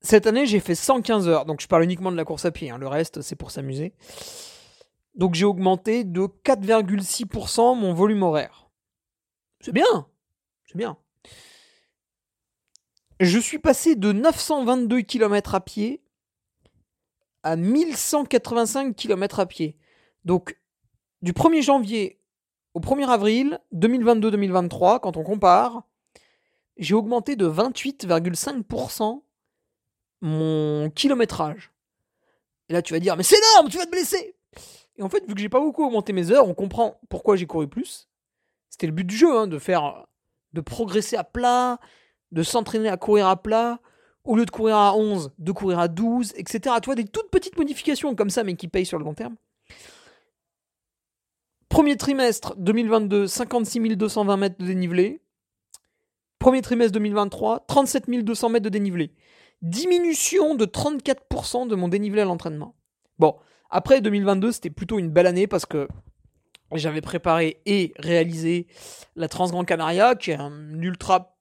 Cette 0.00 0.26
année, 0.26 0.46
j'ai 0.46 0.60
fait 0.60 0.74
115 0.74 1.28
heures. 1.28 1.44
Donc 1.44 1.60
je 1.60 1.66
parle 1.66 1.84
uniquement 1.84 2.12
de 2.12 2.16
la 2.16 2.24
course 2.24 2.44
à 2.44 2.50
pied. 2.50 2.70
hein. 2.70 2.78
Le 2.78 2.88
reste, 2.88 3.22
c'est 3.22 3.36
pour 3.36 3.50
s'amuser. 3.50 3.94
Donc 5.14 5.34
j'ai 5.34 5.44
augmenté 5.44 6.04
de 6.04 6.22
4,6% 6.44 7.78
mon 7.78 7.94
volume 7.94 8.22
horaire. 8.22 8.68
C'est 9.60 9.72
bien. 9.72 10.06
C'est 10.66 10.76
bien. 10.76 10.96
Je 13.20 13.38
suis 13.38 13.58
passé 13.58 13.94
de 13.94 14.12
922 14.12 15.02
km 15.02 15.54
à 15.54 15.60
pied 15.60 16.02
à 17.42 17.56
1185 17.56 18.96
km 18.96 19.40
à 19.40 19.46
pied. 19.46 19.76
Donc 20.24 20.58
du 21.22 21.32
1er 21.32 21.62
janvier 21.62 22.20
au 22.74 22.80
1er 22.80 23.08
avril 23.08 23.60
2022-2023, 23.74 25.00
quand 25.00 25.16
on 25.16 25.22
compare, 25.22 25.84
j'ai 26.76 26.94
augmenté 26.94 27.36
de 27.36 27.48
28,5% 27.48 29.22
mon 30.22 30.90
kilométrage. 30.90 31.72
Et 32.68 32.72
là, 32.72 32.82
tu 32.82 32.94
vas 32.94 33.00
dire, 33.00 33.16
mais 33.16 33.22
c'est 33.22 33.36
énorme, 33.36 33.68
tu 33.68 33.76
vas 33.76 33.84
te 33.84 33.90
blesser. 33.90 34.34
Et 34.96 35.02
en 35.02 35.08
fait, 35.08 35.26
vu 35.28 35.34
que 35.34 35.40
j'ai 35.40 35.48
pas 35.48 35.60
beaucoup 35.60 35.84
augmenté 35.84 36.12
mes 36.12 36.30
heures, 36.30 36.48
on 36.48 36.54
comprend 36.54 36.98
pourquoi 37.08 37.36
j'ai 37.36 37.46
couru 37.46 37.68
plus. 37.68 38.08
C'était 38.70 38.86
le 38.86 38.92
but 38.92 39.04
du 39.04 39.16
jeu, 39.16 39.36
hein, 39.36 39.46
de 39.46 39.58
faire, 39.58 40.06
de 40.54 40.60
progresser 40.62 41.16
à 41.16 41.24
plat, 41.24 41.78
de 42.32 42.42
s'entraîner 42.42 42.88
à 42.88 42.96
courir 42.96 43.28
à 43.28 43.42
plat, 43.42 43.80
au 44.24 44.36
lieu 44.36 44.46
de 44.46 44.50
courir 44.50 44.76
à 44.76 44.96
11, 44.96 45.32
de 45.38 45.52
courir 45.52 45.78
à 45.78 45.88
12, 45.88 46.32
etc. 46.36 46.76
Tu 46.80 46.86
vois, 46.86 46.94
des 46.94 47.04
toutes 47.04 47.30
petites 47.30 47.58
modifications 47.58 48.14
comme 48.14 48.30
ça, 48.30 48.42
mais 48.42 48.54
qui 48.56 48.68
payent 48.68 48.86
sur 48.86 48.98
le 48.98 49.04
long 49.04 49.14
terme. 49.14 49.36
Premier 51.68 51.96
trimestre 51.96 52.54
2022, 52.56 53.26
56 53.26 53.96
220 53.96 54.36
mètres 54.36 54.56
de 54.58 54.66
dénivelé. 54.66 55.20
Premier 56.38 56.62
trimestre 56.62 56.92
2023, 56.92 57.64
37 57.66 58.08
200 58.08 58.48
mètres 58.48 58.64
de 58.64 58.68
dénivelé. 58.68 59.12
Diminution 59.60 60.54
de 60.54 60.66
34% 60.66 61.66
de 61.66 61.74
mon 61.74 61.88
dénivelé 61.88 62.22
à 62.22 62.26
l'entraînement. 62.26 62.76
Bon, 63.18 63.36
après 63.70 64.00
2022, 64.00 64.52
c'était 64.52 64.70
plutôt 64.70 64.98
une 64.98 65.10
belle 65.10 65.26
année 65.26 65.46
parce 65.46 65.66
que 65.66 65.88
j'avais 66.72 67.00
préparé 67.00 67.60
et 67.66 67.92
réalisé 67.98 68.66
la 69.16 69.28
Transgrand 69.28 69.64
Canaria, 69.64 70.14
qui 70.14 70.30
est 70.30 70.36
un 70.36 70.80
ultra 70.80 71.36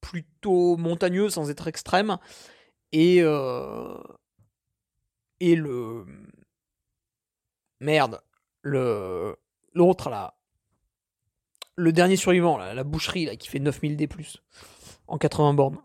plutôt 0.00 0.76
montagneux 0.76 1.30
sans 1.30 1.50
être 1.50 1.68
extrême. 1.68 2.18
Et, 2.92 3.18
euh, 3.22 3.96
et 5.40 5.56
le. 5.56 6.04
Merde. 7.80 8.20
Le. 8.62 9.36
L'autre 9.74 10.10
là. 10.10 10.34
Le 11.74 11.92
dernier 11.92 12.16
survivant, 12.16 12.58
la 12.58 12.84
boucherie 12.84 13.34
qui 13.38 13.48
fait 13.48 13.58
9000 13.58 13.96
D 13.96 14.06
en 15.06 15.16
80 15.16 15.54
bornes. 15.54 15.78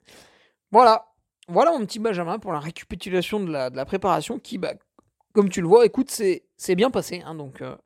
voilà. 0.70 1.12
Voilà 1.48 1.72
mon 1.72 1.84
petit 1.84 1.98
Benjamin 1.98 2.38
pour 2.38 2.52
la 2.52 2.60
récapitulation 2.60 3.40
de 3.40 3.50
la, 3.50 3.70
de 3.70 3.76
la 3.76 3.84
préparation 3.84 4.38
qui, 4.38 4.58
bah, 4.58 4.74
comme 5.32 5.48
tu 5.48 5.60
le 5.60 5.68
vois, 5.68 5.84
écoute, 5.86 6.10
c'est 6.10 6.45
c'est 6.56 6.74
bien 6.74 6.90
passé. 6.90 7.22
hein, 7.24 7.34
donc, 7.34 7.62
euh, 7.62 7.76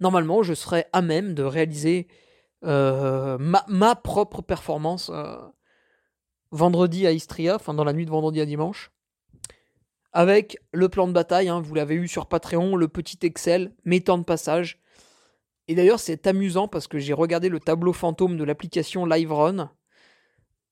normalement, 0.00 0.42
je 0.42 0.54
serai 0.54 0.86
à 0.92 1.02
même 1.02 1.34
de 1.34 1.42
réaliser 1.42 2.08
euh, 2.64 3.38
ma, 3.38 3.94
propre 3.96 4.42
performance 4.42 5.10
euh, 5.12 5.36
vendredi 6.50 7.06
à 7.06 7.12
Istria, 7.12 7.56
enfin 7.56 7.74
dans 7.74 7.84
la 7.84 7.92
nuit 7.92 8.06
de 8.06 8.10
vendredi 8.10 8.40
à 8.40 8.46
dimanche. 8.46 8.92
Avec 10.12 10.58
le 10.72 10.88
plan 10.88 11.08
de 11.08 11.12
bataille, 11.12 11.48
hein, 11.48 11.60
vous 11.60 11.74
l'avez 11.74 11.94
eu 11.94 12.06
sur 12.06 12.26
Patreon, 12.26 12.76
le 12.76 12.86
petit 12.86 13.18
Excel, 13.22 13.74
mes 13.84 14.02
temps 14.02 14.18
de 14.18 14.24
passage. 14.24 14.78
Et 15.68 15.74
d'ailleurs, 15.74 16.00
c'est 16.00 16.26
amusant 16.26 16.68
parce 16.68 16.86
que 16.86 16.98
j'ai 16.98 17.14
regardé 17.14 17.48
le 17.48 17.60
tableau 17.60 17.92
fantôme 17.92 18.36
de 18.36 18.44
l'application 18.44 19.06
LiveRun. 19.06 19.70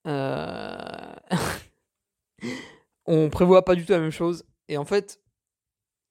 Euh... 0.07 1.15
On 3.05 3.29
prévoit 3.29 3.65
pas 3.65 3.75
du 3.75 3.85
tout 3.85 3.93
la 3.93 3.99
même 3.99 4.11
chose. 4.11 4.45
Et 4.67 4.77
en 4.77 4.85
fait, 4.85 5.19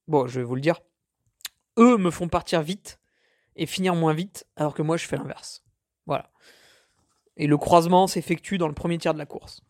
bon, 0.09 0.27
je 0.27 0.41
vais 0.41 0.45
vous 0.45 0.57
le 0.57 0.61
dire, 0.61 0.81
eux 1.81 1.97
me 1.97 2.11
font 2.11 2.29
partir 2.29 2.63
vite 2.63 2.99
et 3.57 3.67
finir 3.67 3.95
moins 3.95 4.15
vite, 4.15 4.47
alors 4.57 4.75
que 4.75 4.83
moi 4.83 4.97
je 4.97 5.07
fais 5.07 5.17
l'inverse. 5.17 5.65
Voilà. 6.07 6.31
Et 7.37 7.47
le 7.47 7.57
croisement 7.57 8.07
s'effectue 8.07 8.59
dans 8.59 8.69
le 8.69 8.75
premier 8.75 8.99
tiers 8.99 9.15
de 9.15 9.19
la 9.19 9.27
course. 9.27 9.63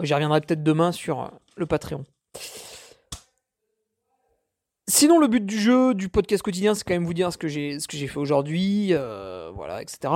J'y 0.00 0.14
reviendrai 0.14 0.40
peut-être 0.40 0.62
demain 0.62 0.90
sur 0.90 1.20
euh, 1.20 1.28
le 1.56 1.66
Patreon. 1.66 2.04
Sinon, 4.88 5.18
le 5.18 5.28
but 5.28 5.44
du 5.44 5.60
jeu, 5.60 5.94
du 5.94 6.08
podcast 6.08 6.42
quotidien, 6.42 6.74
c'est 6.74 6.84
quand 6.84 6.94
même 6.94 7.04
vous 7.04 7.14
dire 7.14 7.32
ce 7.32 7.38
que 7.38 7.48
j'ai, 7.48 7.78
ce 7.78 7.86
que 7.86 7.96
j'ai 7.96 8.08
fait 8.08 8.18
aujourd'hui, 8.18 8.88
euh, 8.92 9.50
voilà, 9.54 9.80
etc. 9.80 10.12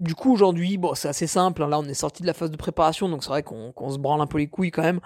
Du 0.00 0.14
coup, 0.14 0.32
aujourd'hui, 0.32 0.78
bon, 0.78 0.94
c'est 0.94 1.08
assez 1.08 1.26
simple. 1.26 1.62
hein. 1.62 1.68
Là, 1.68 1.78
on 1.78 1.84
est 1.84 1.94
sorti 1.94 2.22
de 2.22 2.26
la 2.26 2.34
phase 2.34 2.50
de 2.50 2.56
préparation, 2.56 3.08
donc 3.08 3.22
c'est 3.22 3.30
vrai 3.30 3.42
qu'on, 3.42 3.72
qu'on 3.72 3.90
se 3.90 3.98
branle 3.98 4.20
un 4.20 4.26
peu 4.26 4.38
les 4.38 4.48
couilles 4.48 4.72
quand 4.72 4.82
même. 4.82 5.00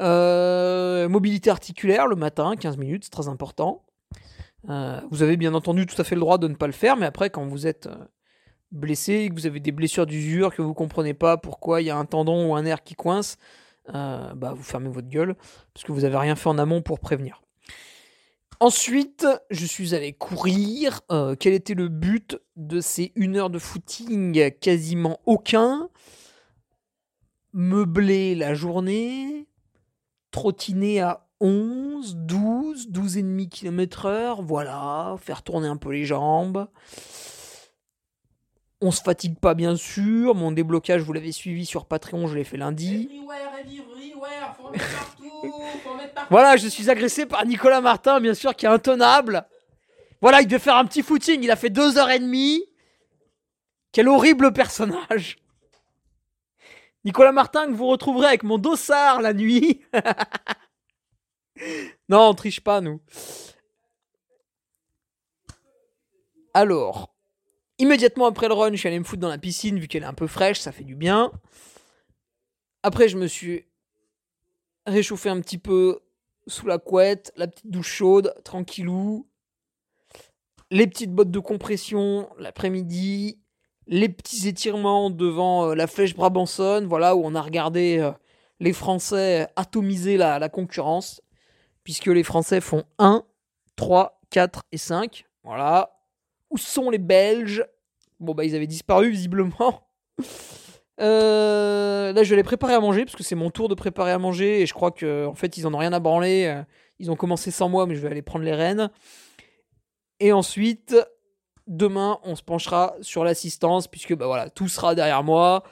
Euh, 0.00 1.08
mobilité 1.08 1.50
articulaire 1.50 2.06
le 2.06 2.16
matin, 2.16 2.54
15 2.54 2.76
minutes, 2.76 3.04
c'est 3.04 3.10
très 3.10 3.28
important. 3.28 3.82
Euh, 4.68 5.00
vous 5.10 5.22
avez 5.22 5.36
bien 5.36 5.54
entendu 5.54 5.86
tout 5.86 6.00
à 6.00 6.04
fait 6.04 6.14
le 6.14 6.20
droit 6.20 6.38
de 6.38 6.48
ne 6.48 6.54
pas 6.54 6.66
le 6.66 6.72
faire, 6.72 6.96
mais 6.96 7.06
après, 7.06 7.30
quand 7.30 7.46
vous 7.46 7.66
êtes 7.66 7.86
euh, 7.86 8.04
blessé, 8.72 9.28
que 9.28 9.34
vous 9.34 9.46
avez 9.46 9.60
des 9.60 9.72
blessures 9.72 10.06
d'usure, 10.06 10.54
que 10.54 10.62
vous 10.62 10.74
comprenez 10.74 11.14
pas 11.14 11.36
pourquoi 11.36 11.82
il 11.82 11.86
y 11.86 11.90
a 11.90 11.96
un 11.96 12.04
tendon 12.04 12.50
ou 12.50 12.56
un 12.56 12.62
nerf 12.62 12.82
qui 12.82 12.94
coince, 12.94 13.36
euh, 13.94 14.34
bah, 14.34 14.52
vous 14.54 14.62
fermez 14.62 14.88
votre 14.88 15.08
gueule, 15.08 15.36
parce 15.72 15.84
que 15.84 15.92
vous 15.92 16.04
avez 16.04 16.16
rien 16.16 16.34
fait 16.34 16.48
en 16.48 16.58
amont 16.58 16.82
pour 16.82 16.98
prévenir. 16.98 17.42
Ensuite, 18.58 19.26
je 19.50 19.66
suis 19.66 19.94
allé 19.94 20.14
courir. 20.14 21.02
Quel 21.38 21.52
était 21.52 21.74
le 21.74 21.88
but 21.88 22.38
de 22.56 22.80
ces 22.80 23.12
une 23.14 23.36
heure 23.36 23.50
de 23.50 23.58
footing? 23.58 24.50
Quasiment 24.60 25.20
aucun. 25.26 25.90
Meubler 27.52 28.34
la 28.34 28.54
journée. 28.54 29.46
Trottiner 30.30 31.00
à 31.02 31.25
11, 31.40 32.16
12, 32.16 32.88
12,5 32.90 33.48
km 33.48 34.06
heure. 34.06 34.42
Voilà, 34.42 35.16
faire 35.20 35.42
tourner 35.42 35.68
un 35.68 35.76
peu 35.76 35.90
les 35.92 36.04
jambes. 36.04 36.68
On 38.80 38.90
se 38.90 39.02
fatigue 39.02 39.38
pas, 39.38 39.54
bien 39.54 39.76
sûr. 39.76 40.34
Mon 40.34 40.52
déblocage, 40.52 41.02
vous 41.02 41.12
l'avez 41.12 41.32
suivi 41.32 41.66
sur 41.66 41.86
Patreon, 41.86 42.26
je 42.26 42.34
l'ai 42.34 42.44
fait 42.44 42.56
lundi. 42.56 43.08
Everywhere, 43.10 43.36
everywhere, 43.60 44.56
faut 44.56 44.66
en 44.66 44.70
mettre 44.70 44.98
partout, 44.98 45.52
faut 45.82 45.90
en 45.90 45.94
mettre 45.96 46.14
partout. 46.14 46.28
Voilà, 46.30 46.56
je 46.56 46.68
suis 46.68 46.90
agressé 46.90 47.26
par 47.26 47.44
Nicolas 47.46 47.80
Martin, 47.80 48.20
bien 48.20 48.34
sûr, 48.34 48.54
qui 48.54 48.66
est 48.66 48.70
intenable. 48.70 49.46
Voilà, 50.20 50.40
il 50.42 50.46
devait 50.46 50.58
faire 50.58 50.76
un 50.76 50.84
petit 50.84 51.02
footing, 51.02 51.42
il 51.42 51.50
a 51.50 51.56
fait 51.56 51.70
deux 51.70 51.98
heures 51.98 52.10
et 52.10 52.18
demie. 52.18 52.62
Quel 53.92 54.08
horrible 54.08 54.52
personnage. 54.52 55.38
Nicolas 57.04 57.32
Martin 57.32 57.66
que 57.66 57.72
vous 57.72 57.86
retrouverez 57.86 58.26
avec 58.26 58.42
mon 58.42 58.58
dossard 58.58 59.22
la 59.22 59.32
nuit. 59.32 59.80
non, 62.08 62.28
on 62.28 62.34
triche 62.34 62.60
pas, 62.60 62.80
nous. 62.80 63.00
Alors, 66.54 67.14
immédiatement 67.78 68.26
après 68.26 68.48
le 68.48 68.54
run, 68.54 68.70
je 68.72 68.76
suis 68.76 68.88
allé 68.88 68.98
me 68.98 69.04
foutre 69.04 69.20
dans 69.20 69.28
la 69.28 69.38
piscine 69.38 69.78
vu 69.78 69.88
qu'elle 69.88 70.04
est 70.04 70.06
un 70.06 70.14
peu 70.14 70.26
fraîche, 70.26 70.60
ça 70.60 70.72
fait 70.72 70.84
du 70.84 70.94
bien. 70.94 71.30
Après, 72.82 73.08
je 73.08 73.18
me 73.18 73.26
suis 73.26 73.66
réchauffé 74.86 75.28
un 75.28 75.40
petit 75.40 75.58
peu 75.58 76.00
sous 76.46 76.66
la 76.66 76.78
couette, 76.78 77.32
la 77.36 77.48
petite 77.48 77.70
douche 77.70 77.92
chaude, 77.92 78.34
tranquillou. 78.44 79.26
Les 80.70 80.86
petites 80.86 81.12
bottes 81.12 81.30
de 81.30 81.38
compression 81.38 82.28
l'après-midi, 82.38 83.38
les 83.86 84.08
petits 84.08 84.48
étirements 84.48 85.10
devant 85.10 85.70
euh, 85.70 85.74
la 85.74 85.86
flèche 85.86 86.16
Brabanson, 86.16 86.86
voilà, 86.88 87.14
où 87.14 87.22
on 87.24 87.34
a 87.34 87.42
regardé 87.42 87.98
euh, 87.98 88.10
les 88.58 88.72
Français 88.72 89.48
atomiser 89.56 90.16
la 90.16 90.48
concurrence, 90.48 91.20
puisque 91.86 92.06
les 92.06 92.24
Français 92.24 92.60
font 92.60 92.82
1, 92.98 93.22
3, 93.76 94.20
4 94.30 94.64
et 94.72 94.76
5. 94.76 95.24
Voilà. 95.44 96.00
Où 96.50 96.58
sont 96.58 96.90
les 96.90 96.98
Belges? 96.98 97.64
Bon, 98.18 98.34
bah, 98.34 98.44
ils 98.44 98.56
avaient 98.56 98.66
disparu 98.66 99.08
visiblement. 99.12 99.88
Euh, 101.00 102.12
là, 102.12 102.24
je 102.24 102.30
vais 102.30 102.34
les 102.34 102.42
préparer 102.42 102.74
à 102.74 102.80
manger, 102.80 103.04
parce 103.04 103.14
que 103.14 103.22
c'est 103.22 103.36
mon 103.36 103.50
tour 103.50 103.68
de 103.68 103.76
préparer 103.76 104.10
à 104.10 104.18
manger, 104.18 104.62
et 104.62 104.66
je 104.66 104.74
crois 104.74 104.90
que 104.90 105.26
en 105.26 105.34
fait, 105.36 105.58
ils 105.58 105.66
en 105.68 105.74
ont 105.74 105.78
rien 105.78 105.92
à 105.92 106.00
branler. 106.00 106.46
Euh, 106.46 106.64
Ils 106.98 107.08
ont 107.12 107.16
commencé 107.16 107.52
sans 107.52 107.68
moi, 107.68 107.86
mais 107.86 107.94
je 107.94 108.00
vais 108.00 108.08
aller 108.10 108.20
prendre 108.20 108.44
les 108.44 108.54
rênes. 108.54 108.90
Et 110.18 110.32
ensuite, 110.32 110.96
demain, 111.68 112.18
on 112.24 112.34
se 112.34 112.42
penchera 112.42 112.96
sur 113.00 113.22
l'assistance, 113.22 113.86
puisque 113.86 114.16
bah 114.16 114.26
voilà, 114.26 114.50
tout 114.50 114.66
sera 114.66 114.96
derrière 114.96 115.22
moi. 115.22 115.62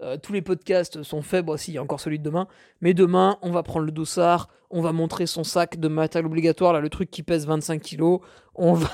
Euh, 0.00 0.16
tous 0.16 0.32
les 0.32 0.42
podcasts 0.42 1.02
sont 1.02 1.22
faits. 1.22 1.44
Bon, 1.44 1.56
si, 1.56 1.72
il 1.72 1.74
y 1.74 1.78
a 1.78 1.82
encore 1.82 2.00
celui 2.00 2.18
de 2.18 2.24
demain. 2.24 2.46
Mais 2.80 2.94
demain, 2.94 3.38
on 3.42 3.50
va 3.50 3.62
prendre 3.62 3.86
le 3.86 3.92
dossard. 3.92 4.48
On 4.70 4.80
va 4.80 4.92
montrer 4.92 5.26
son 5.26 5.44
sac 5.44 5.78
de 5.78 5.88
matériel 5.88 6.26
obligatoire, 6.26 6.72
là, 6.72 6.80
le 6.80 6.90
truc 6.90 7.10
qui 7.10 7.22
pèse 7.22 7.46
25 7.46 7.80
kilos. 7.80 8.20
On 8.54 8.74
va. 8.74 8.90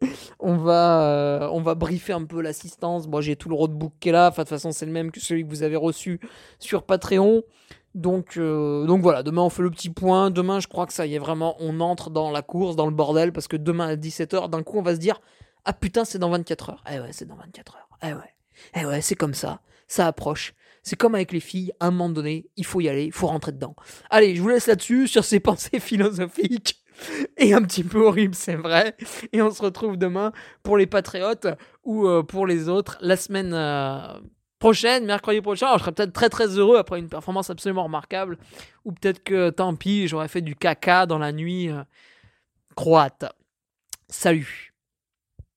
on 0.40 0.56
va, 0.56 1.02
euh, 1.10 1.48
on 1.52 1.60
va 1.60 1.74
briefer 1.74 2.12
un 2.12 2.24
peu 2.24 2.40
l'assistance. 2.40 3.06
Bon, 3.06 3.20
j'ai 3.20 3.36
tout 3.36 3.48
le 3.48 3.54
roadbook 3.54 3.92
qui 4.00 4.10
est 4.10 4.12
là. 4.12 4.30
De 4.30 4.36
toute 4.36 4.48
façon, 4.48 4.72
c'est 4.72 4.86
le 4.86 4.92
même 4.92 5.10
que 5.10 5.20
celui 5.20 5.44
que 5.44 5.48
vous 5.48 5.62
avez 5.62 5.76
reçu 5.76 6.20
sur 6.58 6.82
Patreon. 6.84 7.42
Donc, 7.94 8.36
euh, 8.36 8.84
donc 8.84 9.00
voilà, 9.00 9.22
demain 9.22 9.40
on 9.40 9.48
fait 9.48 9.62
le 9.62 9.70
petit 9.70 9.88
point. 9.88 10.30
Demain, 10.30 10.60
je 10.60 10.68
crois 10.68 10.84
que 10.86 10.92
ça 10.92 11.06
y 11.06 11.14
est 11.14 11.18
vraiment, 11.18 11.56
on 11.60 11.80
entre 11.80 12.10
dans 12.10 12.30
la 12.30 12.42
course, 12.42 12.76
dans 12.76 12.84
le 12.84 12.92
bordel, 12.92 13.32
parce 13.32 13.48
que 13.48 13.56
demain 13.56 13.88
à 13.88 13.96
17h, 13.96 14.50
d'un 14.50 14.62
coup, 14.62 14.78
on 14.78 14.82
va 14.82 14.94
se 14.94 15.00
dire 15.00 15.18
Ah 15.64 15.72
putain, 15.72 16.04
c'est 16.04 16.18
dans 16.18 16.28
24 16.28 16.70
heures. 16.70 16.84
Eh 16.92 17.00
ouais, 17.00 17.08
c'est 17.12 17.24
dans 17.24 17.36
24 17.36 17.76
heures. 17.76 17.88
Eh 18.02 18.12
ouais, 18.12 18.34
eh 18.74 18.84
ouais, 18.84 19.00
c'est 19.00 19.14
comme 19.14 19.32
ça. 19.32 19.60
Ça 19.86 20.06
approche. 20.06 20.54
C'est 20.82 20.96
comme 20.96 21.16
avec 21.16 21.32
les 21.32 21.40
filles, 21.40 21.72
à 21.80 21.86
un 21.86 21.90
moment 21.90 22.08
donné, 22.08 22.48
il 22.56 22.64
faut 22.64 22.80
y 22.80 22.88
aller, 22.88 23.06
il 23.06 23.12
faut 23.12 23.26
rentrer 23.26 23.52
dedans. 23.52 23.74
Allez, 24.08 24.36
je 24.36 24.42
vous 24.42 24.48
laisse 24.48 24.68
là-dessus, 24.68 25.08
sur 25.08 25.24
ces 25.24 25.40
pensées 25.40 25.80
philosophiques. 25.80 26.82
Et 27.36 27.52
un 27.52 27.62
petit 27.62 27.84
peu 27.84 28.06
horrible, 28.06 28.34
c'est 28.34 28.54
vrai. 28.54 28.96
Et 29.32 29.42
on 29.42 29.50
se 29.50 29.62
retrouve 29.62 29.96
demain 29.96 30.32
pour 30.62 30.78
les 30.78 30.86
Patriotes 30.86 31.48
ou 31.84 32.06
euh, 32.06 32.22
pour 32.22 32.46
les 32.46 32.68
autres 32.68 32.96
la 33.00 33.16
semaine 33.16 33.52
euh, 33.52 34.18
prochaine, 34.58 35.04
mercredi 35.04 35.40
prochain. 35.40 35.66
Alors, 35.66 35.78
je 35.78 35.82
serai 35.82 35.92
peut-être 35.92 36.12
très 36.12 36.28
très 36.28 36.46
heureux 36.46 36.78
après 36.78 36.98
une 36.98 37.08
performance 37.08 37.50
absolument 37.50 37.84
remarquable. 37.84 38.38
Ou 38.84 38.92
peut-être 38.92 39.22
que 39.22 39.50
tant 39.50 39.74
pis, 39.74 40.08
j'aurais 40.08 40.28
fait 40.28 40.40
du 40.40 40.56
caca 40.56 41.06
dans 41.06 41.18
la 41.18 41.32
nuit 41.32 41.68
euh, 41.68 41.82
croate. 42.76 43.26
Salut 44.08 44.65